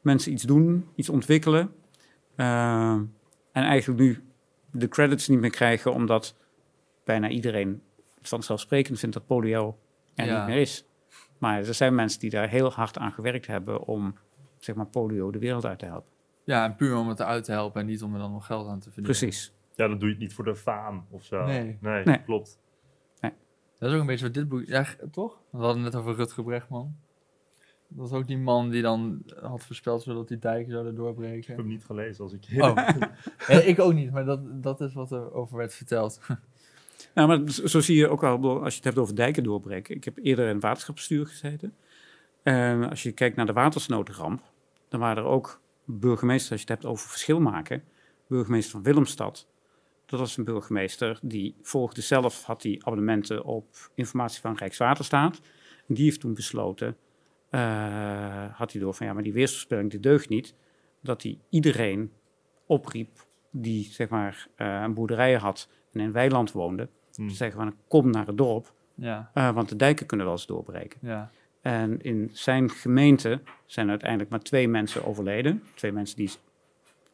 [0.00, 1.70] mensen iets doen, iets ontwikkelen.
[2.36, 2.90] Eh,
[3.52, 4.24] en eigenlijk nu
[4.70, 6.36] de credits niet meer krijgen, omdat
[7.04, 7.82] bijna iedereen
[8.22, 9.78] vanzelfsprekend vindt dat polio
[10.14, 10.38] er Ja.
[10.38, 10.84] niet meer is.
[11.38, 14.14] Maar er zijn mensen die daar heel hard aan gewerkt hebben om
[14.58, 16.12] zeg maar, polio de wereld uit te helpen.
[16.44, 18.68] ja, en puur om het eruit te helpen en niet om er dan nog geld
[18.68, 19.18] aan te verdienen.
[19.18, 19.52] Precies.
[19.74, 21.44] Ja, dan doe je het niet voor de faam of zo.
[21.44, 21.78] Nee.
[21.80, 22.22] nee, Nee.
[22.22, 22.58] klopt.
[23.78, 24.62] Dat is ook een beetje wat dit boek...
[24.66, 25.38] Ja, toch?
[25.50, 26.96] We hadden het net over Rutger Bregman.
[27.96, 31.46] Dat was ook die man die dan had voorspeld zodat die dijken zouden Ik doorbreken.
[31.46, 32.88] heb hem niet gelezen als ik Oh,
[33.48, 36.20] Nee, ik ook niet, maar dat, dat is wat er over werd verteld.
[37.14, 39.94] Nou, maar zo zie je ook bedoel, als je het hebt over dijken doorbreken.
[39.96, 41.74] Ik heb eerder in het waterschapsbestuur gezeten.
[42.42, 44.42] En als je kijkt naar de watersnoodramp,
[44.88, 47.82] dan waren er ook burgemeesters, als je het hebt over verschil maken.
[48.26, 49.46] Burgemeester van Willemstad,
[50.06, 55.40] dat was een burgemeester die volgde zelf, had die abonnementen op informatie van Rijkswaterstaat.
[55.88, 56.96] En die heeft toen besloten,
[58.56, 60.54] had hij door van ja, maar die weersvoorspelling die deugt niet.
[61.00, 62.12] Dat hij iedereen
[62.66, 63.08] opriep
[63.50, 66.88] die zeg maar eh, een boerderij had en in weiland woonde.
[67.14, 67.28] Hmm.
[67.28, 70.46] Te zeggen van kom naar het dorp, Ja, eh, want de dijken kunnen wel eens
[70.46, 70.98] doorbreken.
[71.02, 71.30] ja.
[71.60, 75.62] En in zijn gemeente zijn uiteindelijk maar twee mensen overleden.
[75.74, 76.30] Twee mensen die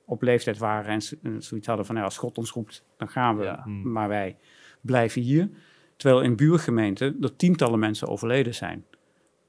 [0.05, 3.45] op leeftijd waren en zoiets hadden van, nou, als God ons roept, dan gaan we,
[3.45, 3.67] Ja.
[3.67, 4.37] Maar wij
[4.81, 5.51] blijven hier.
[5.97, 8.85] Terwijl in buurgemeenten er tientallen mensen overleden zijn.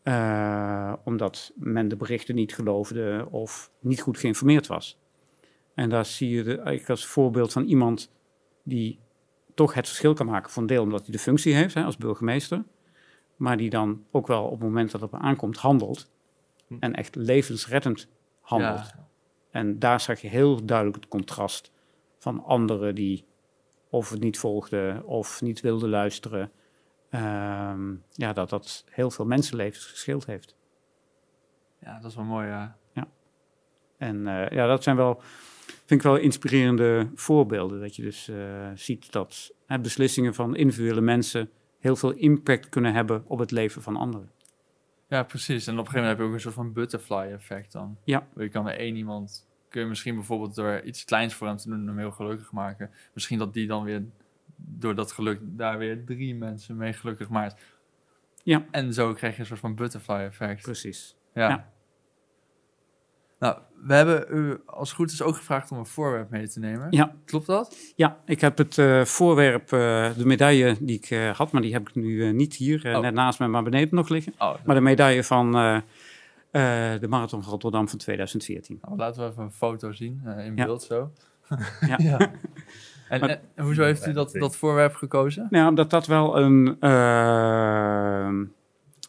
[0.03, 4.99] Eh, omdat men de berichten niet geloofde of niet goed geïnformeerd was.
[5.73, 8.11] En daar zie je de, eigenlijk als voorbeeld van iemand
[8.63, 8.99] die
[9.53, 11.97] toch het verschil kan maken voor een deel omdat hij de functie heeft hè, als
[11.97, 12.63] burgemeester.
[13.35, 16.11] Maar die dan ook wel op het moment dat het op aankomt handelt.
[16.67, 16.75] Hm.
[16.79, 18.07] En echt levensreddend
[18.41, 18.91] handelt.
[18.95, 19.07] Ja.
[19.51, 21.71] En daar zag je heel duidelijk het contrast
[22.17, 23.25] van anderen die
[23.89, 26.51] of het niet volgden of niet wilden luisteren.
[27.11, 30.55] Ehm, ja, dat dat heel veel mensenlevens geschild heeft.
[31.79, 32.79] ja, dat is wel mooi, ja.
[34.01, 35.21] En eh, ja, dat zijn wel,
[35.65, 37.79] vind ik wel inspirerende voorbeelden.
[37.79, 43.23] Dat je dus eh, ziet dat beslissingen van individuele mensen heel veel impact kunnen hebben
[43.27, 44.31] op het leven van anderen.
[45.07, 45.67] Ja, precies.
[45.67, 47.97] En op een gegeven moment heb je ook een soort van butterfly effect dan.
[48.03, 48.27] Ja.
[48.35, 51.69] Je kan er één iemand, kun je misschien bijvoorbeeld door iets kleins voor hem te
[51.69, 52.89] doen, hem heel gelukkig maken.
[53.13, 54.03] Misschien dat die dan weer,
[54.65, 57.61] door dat geluk, daar weer drie mensen mee gelukkig maakt.
[58.43, 58.65] Ja.
[58.71, 60.61] En zo krijg je een soort van butterfly effect.
[60.61, 61.15] Precies.
[61.33, 61.49] Ja.
[61.49, 61.69] Ja.
[63.39, 66.59] Nou, we hebben u als het goed is ook gevraagd om een voorwerp mee te
[66.59, 66.87] nemen.
[66.91, 67.15] Ja.
[67.25, 67.93] Klopt dat?
[67.95, 71.73] Ja, ik heb het eh, voorwerp, eh, de medaille die ik eh, had, maar die
[71.73, 73.01] heb ik nu niet hier, Oh.
[73.01, 74.33] net naast me, maar beneden nog liggen.
[74.37, 75.51] Oh, Maar de medaille van
[76.51, 78.77] de Marathon van Rotterdam van 2014.
[78.81, 80.65] nou, laten we even een foto zien, in Ja.
[80.65, 81.11] beeld zo.
[81.87, 81.97] Ja.
[83.11, 85.47] En, Maar- en hoezo heeft u dat, dat voorwerp gekozen?
[85.49, 86.89] Nou, omdat dat wel een, eh,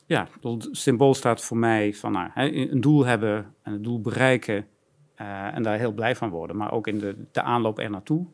[0.06, 4.00] ja, het symbool staat voor mij van nou, hè, een doel hebben en het doel
[4.00, 4.66] bereiken
[5.14, 6.56] eh, en daar heel blij van worden.
[6.56, 8.26] Maar ook in de, de aanloop er naartoe,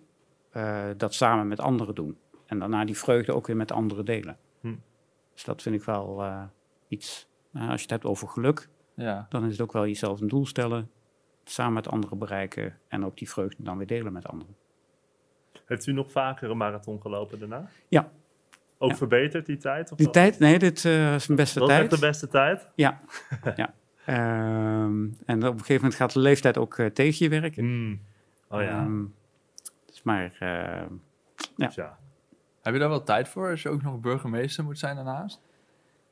[0.51, 2.17] eh, dat samen met anderen doen.
[2.47, 4.37] En daarna die vreugde ook weer met anderen delen.
[4.61, 4.75] Hm.
[5.35, 6.43] Dus dat vind ik wel eh,
[6.89, 9.27] iets, eh, als je het hebt over geluk, Ja.
[9.29, 10.91] dan is het ook wel jezelf een doel stellen,
[11.45, 14.57] samen met anderen bereiken en ook die vreugde dan weer delen met anderen.
[15.69, 17.69] Heeft u nog vaker een marathon gelopen daarna?
[17.89, 18.11] Ja.
[18.79, 18.97] Ook Ja.
[18.97, 19.93] verbeterd die tijd?
[19.93, 21.91] Of Die tijd, nee, dit eh, is mijn beste Dat is tijd.
[21.93, 22.69] echt de beste tijd?
[22.75, 23.01] Ja,
[23.57, 23.75] ja.
[24.05, 27.65] Ehm, en op een gegeven moment gaat de leeftijd ook eh, tegen je werken.
[27.65, 28.01] Mm.
[28.49, 28.69] Oh ja.
[28.69, 29.05] Ehm,
[29.87, 30.49] dus maar eh,
[31.57, 31.67] ja.
[31.67, 31.99] Dus ja.
[32.63, 35.41] Heb je daar wel tijd voor als je ook nog burgemeester moet zijn daarnaast?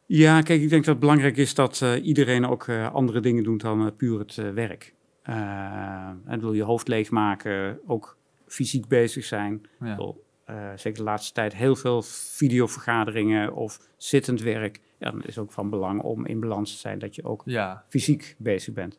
[0.06, 3.42] Ja, kijk, ik denk dat het belangrijk is dat eh, iedereen ook eh, andere dingen
[3.42, 4.94] doet dan puur het eh, werk.
[5.22, 8.15] En wil je hoofd leegmaken, ook
[8.46, 9.66] fysiek bezig zijn.
[9.80, 9.98] Ja.
[10.44, 14.80] Eh, zeker de laatste tijd heel veel videovergaderingen of zittend werk.
[14.98, 17.42] Ja, dan is het ook van belang om in balans te zijn dat je ook
[17.44, 18.98] Ja, fysiek bezig bent.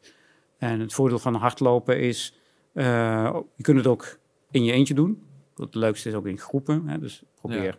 [0.58, 2.40] En het voordeel van hardlopen is,
[2.74, 4.20] eh, je kunt het ook
[4.52, 5.24] in je eentje doen.
[5.56, 6.88] Het leukste is ook in groepen.
[6.88, 7.00] Hè?
[7.00, 7.76] Dus probeer Ja.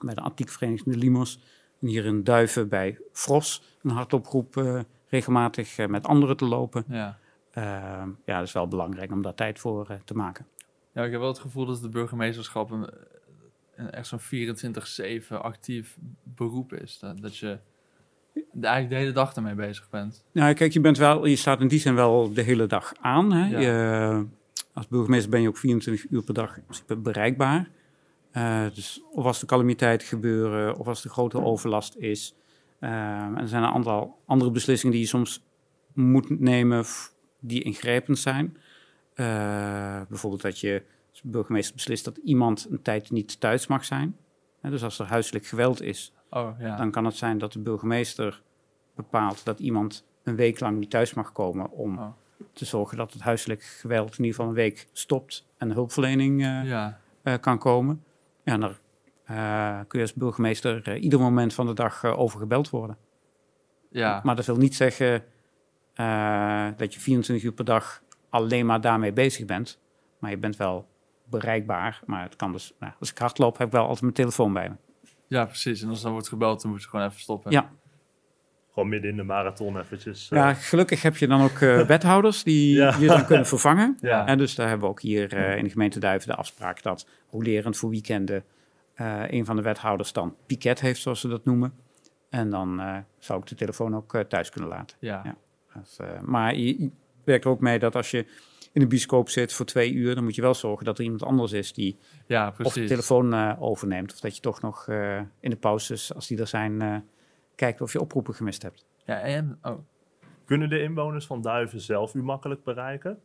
[0.00, 1.40] bij de antiekvereniging de Limos
[1.80, 6.84] en hier in Duiven bij Fros een hardloopgroep eh, regelmatig met anderen te lopen.
[6.88, 7.20] ja.
[7.50, 7.62] Eh,
[8.24, 10.46] ja, dat is wel belangrijk om daar tijd voor te maken.
[10.94, 12.90] Ja, ik heb wel het gevoel dat de burgemeesterschap een,
[13.74, 16.98] een echt zo'n 24-7 actief beroep is.
[16.98, 17.58] Dat, dat je
[18.60, 20.24] eigenlijk de hele dag ermee bezig bent.
[20.32, 23.32] Nou, kijk, je, bent wel, je staat in die zin wel de hele dag aan.
[23.32, 23.48] Hè?
[23.48, 23.60] Ja.
[23.60, 24.26] Je,
[24.72, 27.68] als burgemeester ben je ook 24 uur per dag in principe bereikbaar.
[28.30, 32.34] Eh, dus of als er calamiteiten gebeuren, of als er grote overlast is.
[32.78, 35.44] Eh, en er zijn een aantal andere beslissingen die je soms
[35.92, 36.84] moet nemen
[37.40, 38.56] die ingrijpend zijn.
[39.14, 39.26] Eh,
[40.08, 44.16] bijvoorbeeld dat je als burgemeester beslist dat iemand een tijd niet thuis mag zijn.
[44.62, 46.76] Dus als er huiselijk geweld is, Oh ja.
[46.76, 48.42] dan kan het zijn dat de burgemeester
[48.94, 52.06] bepaalt dat iemand een week lang niet thuis mag komen om Oh.
[52.52, 56.40] te zorgen dat het huiselijk geweld in ieder geval een week stopt en de hulpverlening
[56.42, 57.00] eh, ja.
[57.22, 58.04] eh, kan komen.
[58.44, 58.80] Ja, en daar
[59.86, 62.96] kun je als burgemeester ieder moment van de dag over gebeld worden.
[63.90, 64.20] ja.
[64.24, 65.24] Maar dat wil niet zeggen
[66.76, 69.80] dat je 24 uur per dag alleen maar daarmee bezig bent.
[70.18, 70.88] Maar je bent wel
[71.24, 72.00] bereikbaar.
[72.06, 74.68] Maar het kan dus, nou, als ik hardloop, heb ik wel altijd mijn telefoon bij
[74.68, 74.74] me.
[75.26, 75.82] ja, precies.
[75.82, 77.50] En als dan wordt gebeld, dan moet je gewoon even stoppen.
[77.50, 77.70] Ja.
[78.72, 80.30] Gewoon midden in de marathon eventjes.
[80.30, 82.96] eh, Ja, gelukkig heb je dan ook eh, wethouders die Ja.
[82.98, 83.96] je dan kunnen vervangen.
[84.00, 84.26] Ja.
[84.26, 87.06] En dus daar hebben we ook hier eh, in de gemeente Duiven de afspraak dat
[87.30, 88.44] rolerend voor weekenden
[88.94, 91.72] eh, een van de wethouders dan piket heeft, zoals ze dat noemen.
[92.30, 94.96] En dan eh, zou ik de telefoon ook thuis kunnen laten.
[95.00, 95.20] Ja.
[95.24, 95.36] Ja.
[95.80, 96.90] Dus, maar je
[97.24, 98.26] werkt er ook mee dat als je
[98.72, 101.22] in de bioscoop zit voor twee uur, dan moet je wel zorgen dat er iemand
[101.22, 104.12] anders is die Ja, of de telefoon eh, overneemt.
[104.12, 106.96] Of dat je toch nog eh, in de pauzes, als die er zijn, eh,
[107.54, 108.84] kijkt of je oproepen gemist hebt.
[109.04, 109.78] Ja, en, oh,
[110.44, 113.18] Kunnen de inwoners van Duiven zelf u makkelijk bereiken?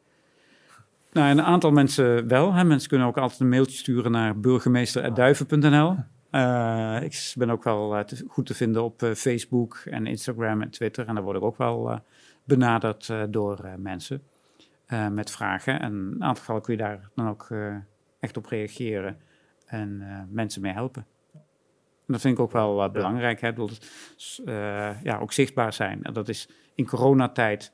[1.12, 2.54] Nou, een aantal mensen wel.
[2.54, 2.64] Hè.
[2.64, 5.96] Mensen kunnen ook altijd een mailtje sturen naar burgemeester.duiven.nl.
[6.32, 10.70] Eh, ik ben ook wel te- goed te vinden op eh, Facebook en Instagram en
[10.70, 11.08] Twitter.
[11.08, 11.98] En daar word ik ook wel eh,
[12.48, 14.24] benaderd eh, door eh, mensen
[14.86, 15.80] eh, met vragen.
[15.80, 17.50] En een aantal gevallen kun je daar dan ook
[18.20, 19.18] echt op reageren
[19.66, 21.06] en mensen mee helpen.
[21.34, 23.42] En dat vind ik ook wel belangrijk.
[23.42, 23.52] Hè.
[24.16, 26.04] S- eh, ja, ook zichtbaar zijn.
[26.04, 27.74] En dat is in coronatijd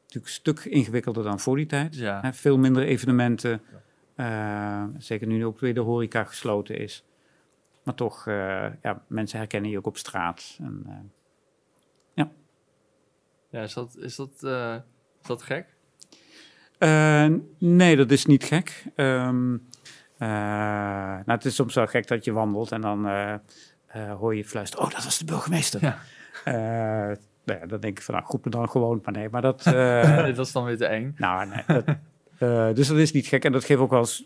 [0.00, 1.94] natuurlijk een stuk ingewikkelder dan voor die tijd.
[1.96, 2.20] Ja.
[2.20, 3.60] Hè, veel minder evenementen.
[4.98, 7.04] Zeker nu ook weer de horeca gesloten is.
[7.82, 8.24] Maar toch,
[8.82, 10.58] ja, mensen herkennen je ook op straat.
[10.60, 11.12] En,
[13.54, 14.74] ja, is dat, is dat, eh,
[15.22, 15.66] is dat gek?
[16.78, 17.26] eh,
[17.58, 18.84] nee, dat is niet gek.
[18.96, 19.54] Ehm,
[20.18, 23.34] eh, nou, het is soms wel gek dat je wandelt en dan eh,
[23.86, 24.84] eh, hoor je fluisteren.
[24.84, 25.80] Oh, dat was de burgemeester.
[25.82, 25.98] Ja.
[26.44, 29.00] Eh, nou ja, dan denk ik van, nou, groep me dan gewoon.
[29.04, 29.66] Maar nee, maar dat...
[29.66, 31.14] eh, dat is dan weer te eng.
[31.16, 31.62] nou, nee.
[31.66, 31.84] Dat,
[32.38, 33.44] eh, dus dat is niet gek.
[33.44, 34.24] En dat geeft ook wel eens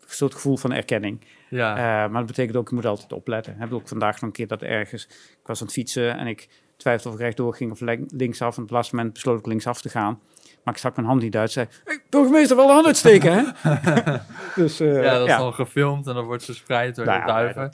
[0.00, 1.20] een soort gevoel van erkenning.
[1.48, 1.76] Ja.
[1.76, 3.52] Eh, maar dat betekent ook, je moet altijd opletten.
[3.52, 5.04] Ik heb ook vandaag nog een keer dat ergens...
[5.40, 8.56] Ik was aan het fietsen en ik twijfelde of ik rechtdoor ging of link- linksaf.
[8.56, 10.20] En op het laatste moment besloot ik linksaf te gaan.
[10.64, 11.50] Maar ik stak mijn hand niet uit.
[11.52, 13.42] zei, hey, burgemeester, wel een hand uitsteken, hè?
[14.62, 17.32] dus, eh, ja, dat is dan gefilmd en dan wordt verspreid door Nou de ja,
[17.34, 17.72] duiven.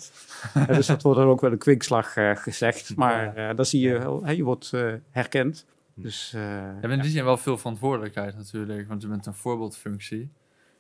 [0.54, 2.96] Ja, dus dat wordt dan ook wel een kwinkslag eh, gezegd.
[2.96, 5.66] Maar eh dan zie je wel, hè, je wordt eh, herkend.
[5.94, 9.34] Dus, eh, Je hebt in die zin wel veel verantwoordelijkheid natuurlijk, want je bent een
[9.34, 10.30] voorbeeldfunctie.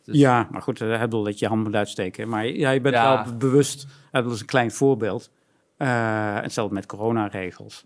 [0.04, 2.28] Dus- Ja, maar goed, uh, bedoel dat je hand moet uitsteken.
[2.28, 3.24] Maar ja, je bent Ja.
[3.24, 3.86] wel bewust.
[4.12, 5.30] Uh, dat is een klein voorbeeld.
[5.78, 7.84] Uh, hetzelfde met coronaregels.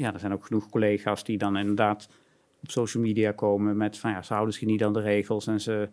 [0.00, 2.08] Ja, er zijn ook genoeg collega's die dan inderdaad
[2.62, 5.60] op social media komen met van ja, ze houden zich niet aan de regels en
[5.60, 5.88] ze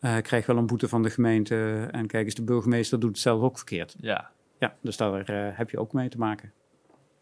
[0.00, 1.88] uh, krijgen wel een boete van de gemeente.
[1.90, 3.96] En kijk eens, de burgemeester doet het zelf ook verkeerd.
[4.00, 4.30] Ja.
[4.58, 6.52] Ja, dus daar uh, heb je ook mee te maken.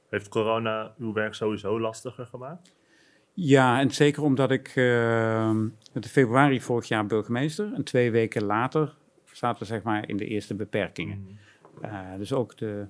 [0.09, 2.75] Heeft corona uw werk sowieso lastiger gemaakt?
[3.33, 5.49] Ja, en zeker omdat ik uh,
[5.93, 8.95] in februari vorig jaar burgemeester en twee weken later
[9.33, 11.19] zaten we zeg maar in de eerste beperkingen.
[11.19, 11.39] Mm.
[11.85, 12.87] Uh, dus ook de,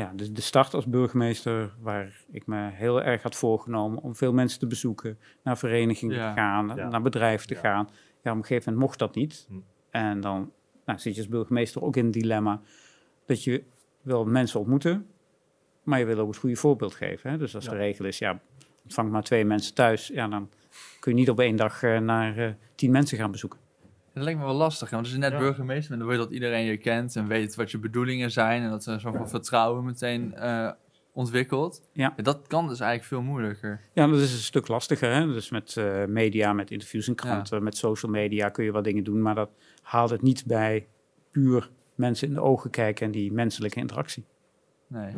[0.00, 4.32] ja, de, de start als burgemeester, waar ik me heel erg had voorgenomen om veel
[4.32, 6.34] mensen te bezoeken, naar verenigingen ja.
[6.34, 6.88] te gaan, ja.
[6.88, 7.60] naar bedrijven te ja.
[7.60, 7.88] gaan.
[8.22, 9.46] Ja, op een gegeven moment mocht dat niet.
[9.48, 9.54] Hm.
[9.90, 10.52] En dan
[10.84, 12.60] nou, zit je als burgemeester ook in een dilemma
[13.26, 13.64] dat je
[14.02, 15.06] wil mensen ontmoeten,
[15.82, 17.30] maar je wil ook het goede voorbeeld geven.
[17.30, 17.38] Hè?
[17.38, 18.40] Dus als de regel is, ja,
[18.82, 20.50] ontvangt maar twee mensen thuis, ja, dan
[21.00, 23.58] kun je niet op één dag eh, naar eh, tien mensen gaan bezoeken.
[24.14, 24.90] Dat lijkt me wel lastig.
[24.90, 25.38] hè, Want als je net Ja.
[25.38, 28.62] burgemeester bent, dan wil je dat iedereen je kent en weet wat je bedoelingen zijn.
[28.62, 30.70] En dat er zoveel vertrouwen meteen eh,
[31.12, 31.88] ontwikkelt.
[31.92, 32.14] Ja.
[32.16, 33.80] Dat kan dus eigenlijk veel moeilijker.
[33.94, 35.12] Ja, dat is een stuk lastiger.
[35.14, 35.26] Hè?
[35.26, 39.04] Dus met eh, media, met interviews in kranten, met social media kun je wat dingen
[39.04, 39.50] doen, maar dat
[39.82, 40.86] haalt het niet bij
[41.30, 44.24] puur mensen in de ogen kijken en die menselijke interactie.
[44.86, 45.14] Nee.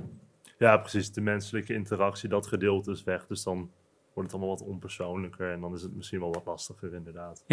[0.58, 1.12] Ja, precies.
[1.12, 3.26] De menselijke interactie, dat gedeelte is weg.
[3.26, 3.70] Dus dan
[4.14, 5.50] wordt het allemaal wat onpersoonlijker.
[5.52, 7.44] En dan is het misschien wel wat lastiger, inderdaad.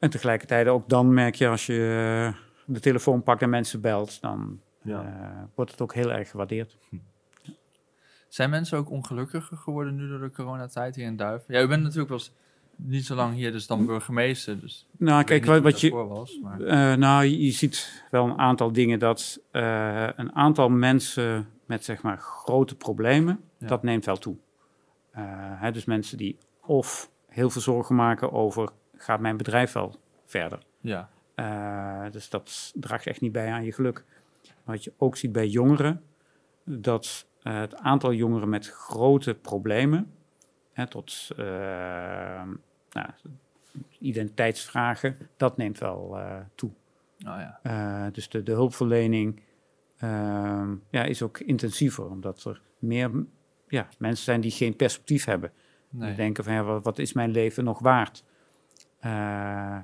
[0.00, 4.20] En tegelijkertijd ook dan merk je als je eh, de telefoon pakt en mensen belt,
[4.20, 5.02] dan Ja.
[5.02, 6.76] eh, wordt het ook heel erg gewaardeerd.
[8.28, 11.54] Zijn mensen ook ongelukkiger geworden nu door de coronatijd hier in Duiven?
[11.54, 12.32] Ja, u bent natuurlijk wel eens
[12.76, 14.60] niet zo lang hier dus dan burgemeester.
[14.60, 16.38] Dus Nou, kijk, wat, wat je, was.
[16.42, 21.84] Maar, Eh, nou, je, ziet wel een aantal dingen dat eh, een aantal mensen met
[21.84, 23.66] zeg maar grote problemen, Ja.
[23.66, 24.36] dat neemt wel toe.
[25.10, 25.22] Eh,
[25.60, 28.68] hè, dus mensen die of heel veel zorgen maken over,
[29.02, 30.58] gaat mijn bedrijf wel verder?
[30.80, 34.04] ja, Eh, dus dat draagt echt niet bij aan je geluk.
[34.64, 36.02] Wat je ook ziet bij jongeren,
[36.64, 40.12] dat eh, het aantal jongeren met grote problemen,
[40.72, 41.46] hè, tot eh,
[42.90, 43.08] nou,
[43.98, 46.18] identiteitsvragen, dat neemt wel
[46.54, 46.70] toe.
[47.26, 48.10] oh ja.
[48.10, 49.42] Dus de, de hulpverlening
[49.96, 53.10] ehm, ja, is ook intensiever, omdat er meer
[53.68, 55.52] ja, mensen zijn die geen perspectief hebben.
[55.88, 56.08] Nee.
[56.08, 58.24] Die denken van ja, wat, wat is mijn leven nog waard?
[59.00, 59.10] Eh,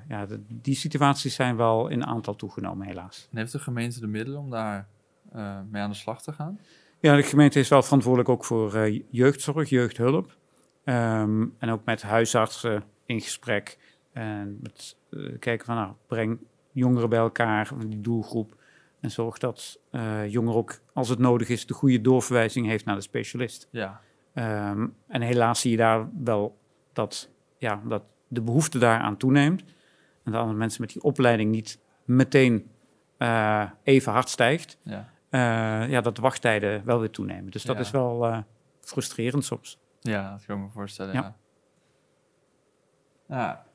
[0.07, 3.27] ja, de- die situaties zijn wel in aantal toegenomen, helaas.
[3.31, 4.87] En heeft de gemeente de middelen om daar
[5.31, 6.59] eh, mee aan de slag te gaan?
[6.99, 10.37] Ja, de gemeente is wel verantwoordelijk ook voor eh, jeugdzorg, jeugdhulp.
[10.83, 13.77] Ehm, en ook met huisartsen in gesprek.
[14.11, 14.97] En met
[15.39, 16.39] kijken van, nou, breng
[16.71, 18.55] jongeren bij elkaar, die doelgroep.
[18.99, 19.79] En zorg dat
[20.27, 23.67] jongeren ook, als het nodig is, de goede doorverwijzing heeft naar de specialist.
[23.71, 24.01] Ja,
[24.33, 26.57] Ehm, en helaas zie je daar wel
[26.93, 29.63] dat, ja, dat de behoefte daaraan toeneemt.
[30.23, 32.69] En dat mensen met die opleiding niet meteen
[33.17, 34.77] eh, even hard stijgt.
[34.83, 35.09] ja.
[35.29, 37.51] Eh, ja, dat de wachttijden wel weer toenemen.
[37.51, 37.81] Dus dat Ja.
[37.81, 38.37] is wel eh,
[38.81, 39.79] frustrerend soms.
[39.99, 41.35] ja, dat kan ik me voorstellen.
[43.27, 43.65] Ja.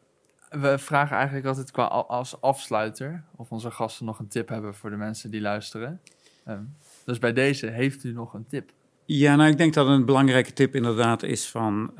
[0.51, 4.91] We vragen eigenlijk altijd qua als afsluiter of onze gasten nog een tip hebben voor
[4.91, 6.01] de mensen die luisteren.
[6.45, 6.63] Ehm,
[7.05, 8.71] dus bij deze heeft u nog een tip.
[9.05, 11.93] Ja, nou, ik denk dat een belangrijke tip inderdaad is van...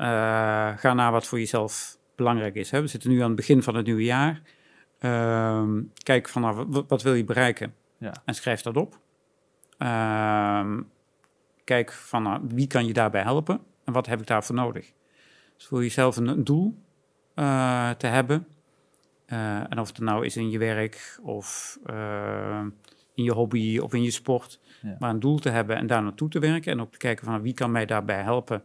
[0.77, 2.71] ga naar wat voor jezelf belangrijk is.
[2.71, 2.81] Hè.
[2.81, 4.41] We zitten nu aan het begin van het nieuwe jaar.
[4.99, 7.73] Ehm, kijk van, nou, wat, wil je bereiken?
[7.97, 8.13] Ja.
[8.25, 8.99] En schrijf dat op.
[9.77, 10.81] Ehm,
[11.63, 13.61] kijk van, nou, wie kan je daarbij helpen?
[13.83, 14.93] En wat heb ik daarvoor nodig?
[15.55, 16.77] Dus voor jezelf een, een doel
[17.33, 18.47] eh, te hebben.
[19.25, 22.65] Eh, en of het nou is in je werk of eh,
[23.13, 24.59] in je hobby of in je sport.
[24.81, 24.95] Ja.
[24.99, 26.71] Maar een doel te hebben en daar naartoe te werken.
[26.71, 28.63] En ook te kijken van wie kan mij daarbij helpen.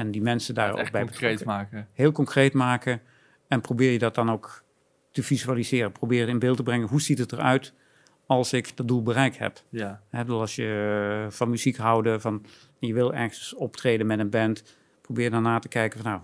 [0.00, 1.88] En die mensen daar ook bij concreet maken.
[1.92, 3.00] Heel concreet maken.
[3.48, 4.62] En probeer je dat dan ook
[5.10, 5.92] te visualiseren.
[5.92, 6.88] Probeer in beeld te brengen.
[6.88, 7.74] Hoe ziet het eruit
[8.26, 9.62] als ik dat doel bereikt heb?
[9.68, 12.44] Ja, bedoel, als je eh, van muziek houden, van
[12.78, 16.22] je wil ergens optreden met een band, probeer dan na te kijken van nou,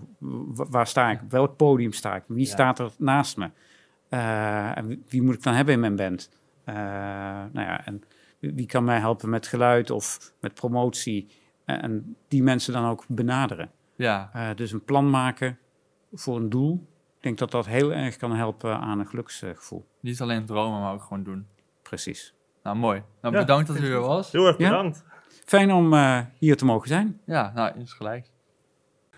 [0.55, 1.19] wa- waar sta ik?
[1.29, 2.23] Welk podium sta ik?
[2.27, 2.51] Wie Ja.
[2.51, 3.49] staat er naast me?
[4.09, 6.29] Eh, en wie, moet ik dan hebben in mijn band?
[6.63, 6.75] Eh,
[7.51, 8.03] nou ja, en
[8.39, 11.29] wie kan mij helpen met geluid of met promotie?
[11.67, 13.71] En, en die mensen dan ook benaderen.
[13.95, 15.57] ja, Eh, dus een plan maken
[16.13, 16.87] voor een doel.
[17.17, 19.87] Ik denk dat dat heel erg kan helpen aan een geluksgevoel.
[19.99, 21.47] niet alleen dromen, maar ook gewoon doen.
[21.81, 22.33] Precies.
[22.63, 23.03] Nou, mooi.
[23.21, 24.31] Nou, Ja, bedankt dat u er was.
[24.31, 24.69] Heel erg Ja?
[24.69, 25.03] bedankt.
[25.45, 27.21] Fijn om eh, hier te mogen zijn.
[27.25, 28.29] Ja, nou, is gelijk.